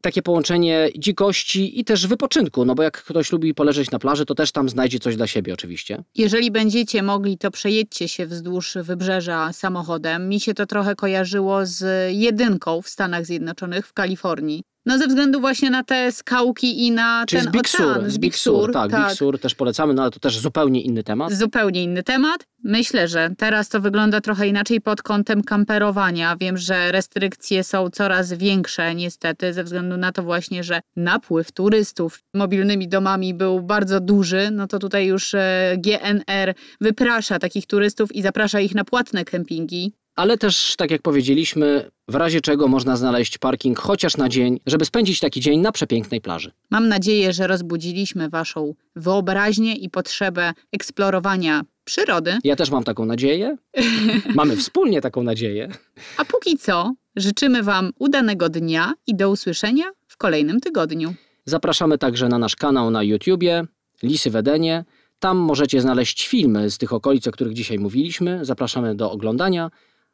takie 0.00 0.22
połączenie 0.22 0.88
dzikości 0.98 1.80
i 1.80 1.84
też 1.84 2.06
wypoczynku, 2.06 2.64
no 2.64 2.74
bo 2.74 2.82
jak 2.82 3.02
ktoś 3.02 3.32
lubi 3.32 3.54
poleżeć 3.54 3.90
na 3.90 3.98
plaży, 3.98 4.26
to 4.26 4.34
też 4.34 4.52
tam 4.52 4.68
znajdzie 4.68 4.98
coś 4.98 5.16
dla 5.16 5.26
siebie 5.26 5.54
oczywiście. 5.54 6.04
Jeżeli 6.14 6.50
będziecie 6.50 7.02
mogli, 7.02 7.38
to 7.38 7.50
przejedźcie 7.50 8.08
się 8.08 8.26
wzdłuż 8.26 8.76
wybrzeża 8.82 9.52
samochodem. 9.52 10.28
Mi 10.28 10.40
się 10.40 10.54
to 10.54 10.66
trochę 10.66 10.94
kojarzyło 10.94 11.66
z 11.66 12.12
jedynką 12.14 12.82
w 12.82 12.88
Stanach 12.88 13.26
Zjednoczonych, 13.26 13.86
w 13.86 13.92
Kalifornii. 13.92 14.62
No 14.86 14.98
ze 14.98 15.06
względu 15.06 15.40
właśnie 15.40 15.70
na 15.70 15.84
te 15.84 16.12
skałki 16.12 16.86
i 16.86 16.90
na 16.90 17.24
Czyli 17.28 17.42
ten 17.42 17.52
z 17.52 17.54
Big 17.54 17.64
ocean. 17.64 17.94
Sur, 17.94 18.10
z 18.10 18.18
Big 18.18 18.36
Sur, 18.36 18.72
tak, 18.72 18.90
tak. 18.90 19.08
Big 19.08 19.18
Sur 19.18 19.38
też 19.38 19.54
polecamy, 19.54 19.94
no 19.94 20.02
ale 20.02 20.10
to 20.10 20.20
też 20.20 20.38
zupełnie 20.38 20.82
inny 20.82 21.02
temat. 21.02 21.32
Zupełnie 21.32 21.82
inny 21.82 22.02
temat. 22.02 22.46
Myślę, 22.64 23.08
że 23.08 23.30
teraz 23.38 23.68
to 23.68 23.80
wygląda 23.80 24.20
trochę 24.20 24.48
inaczej 24.48 24.80
pod 24.80 25.02
kątem 25.02 25.42
kamperowania. 25.42 26.36
Wiem, 26.36 26.58
że 26.58 26.92
restrykcje 26.92 27.64
są 27.64 27.90
coraz 27.90 28.32
większe 28.32 28.94
niestety 28.94 29.52
ze 29.52 29.64
względu 29.64 29.96
na 29.96 30.12
to 30.12 30.22
właśnie, 30.22 30.64
że 30.64 30.80
napływ 30.96 31.52
turystów 31.52 32.22
mobilnymi 32.34 32.88
domami 32.88 33.34
był 33.34 33.62
bardzo 33.62 34.00
duży. 34.00 34.50
No 34.50 34.66
to 34.66 34.78
tutaj 34.78 35.06
już 35.06 35.34
e, 35.34 35.76
GNR 35.78 36.54
wyprasza 36.80 37.38
takich 37.38 37.66
turystów 37.66 38.14
i 38.14 38.22
zaprasza 38.22 38.60
ich 38.60 38.74
na 38.74 38.84
płatne 38.84 39.24
kempingi. 39.24 39.92
Ale 40.20 40.38
też, 40.38 40.76
tak 40.76 40.90
jak 40.90 41.02
powiedzieliśmy, 41.02 41.90
w 42.08 42.14
razie 42.14 42.40
czego 42.40 42.68
można 42.68 42.96
znaleźć 42.96 43.38
parking 43.38 43.78
chociaż 43.78 44.16
na 44.16 44.28
dzień, 44.28 44.60
żeby 44.66 44.84
spędzić 44.84 45.20
taki 45.20 45.40
dzień 45.40 45.60
na 45.60 45.72
przepięknej 45.72 46.20
plaży. 46.20 46.52
Mam 46.70 46.88
nadzieję, 46.88 47.32
że 47.32 47.46
rozbudziliśmy 47.46 48.28
Waszą 48.28 48.74
wyobraźnię 48.96 49.74
i 49.74 49.90
potrzebę 49.90 50.52
eksplorowania 50.72 51.62
przyrody. 51.84 52.38
Ja 52.44 52.56
też 52.56 52.70
mam 52.70 52.84
taką 52.84 53.04
nadzieję. 53.04 53.56
Mamy 54.34 54.56
wspólnie 54.56 55.00
taką 55.00 55.22
nadzieję. 55.22 55.68
A 56.16 56.24
póki 56.24 56.58
co, 56.58 56.94
życzymy 57.16 57.62
Wam 57.62 57.90
udanego 57.98 58.48
dnia 58.48 58.92
i 59.06 59.14
do 59.16 59.30
usłyszenia 59.30 59.84
w 60.06 60.16
kolejnym 60.16 60.60
tygodniu. 60.60 61.14
Zapraszamy 61.44 61.98
także 61.98 62.28
na 62.28 62.38
nasz 62.38 62.56
kanał 62.56 62.90
na 62.90 63.02
YouTubie 63.02 63.64
Lisy 64.02 64.30
Wedenie. 64.30 64.84
Tam 65.18 65.38
możecie 65.38 65.80
znaleźć 65.80 66.28
filmy 66.28 66.70
z 66.70 66.78
tych 66.78 66.92
okolic, 66.92 67.26
o 67.26 67.30
których 67.30 67.52
dzisiaj 67.52 67.78
mówiliśmy. 67.78 68.44
Zapraszamy 68.44 68.94
do 68.94 69.10
oglądania. 69.10 69.70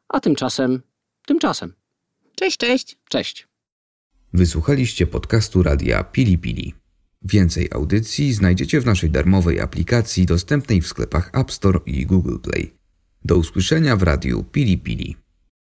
A 0.09 0.19
tymczasem, 0.19 0.81
tymczasem. 1.25 1.73
Cześć, 2.35 2.57
cześć. 2.57 2.97
Cześć. 3.09 3.47
Wysłuchaliście 4.33 5.07
podcastu 5.07 5.63
radia 5.63 6.03
Pili 6.03 6.37
Pili. 6.37 6.73
Więcej 7.21 7.69
audycji 7.71 8.33
znajdziecie 8.33 8.81
w 8.81 8.85
naszej 8.85 9.09
darmowej 9.11 9.59
aplikacji 9.59 10.25
dostępnej 10.25 10.81
w 10.81 10.87
sklepach 10.87 11.29
App 11.33 11.51
Store 11.51 11.79
i 11.85 12.05
Google 12.05 12.37
Play. 12.37 12.73
Do 13.25 13.37
usłyszenia 13.37 13.95
w 13.95 14.03
radiu 14.03 14.43
Pili 14.43 14.77
Pili. 14.77 15.15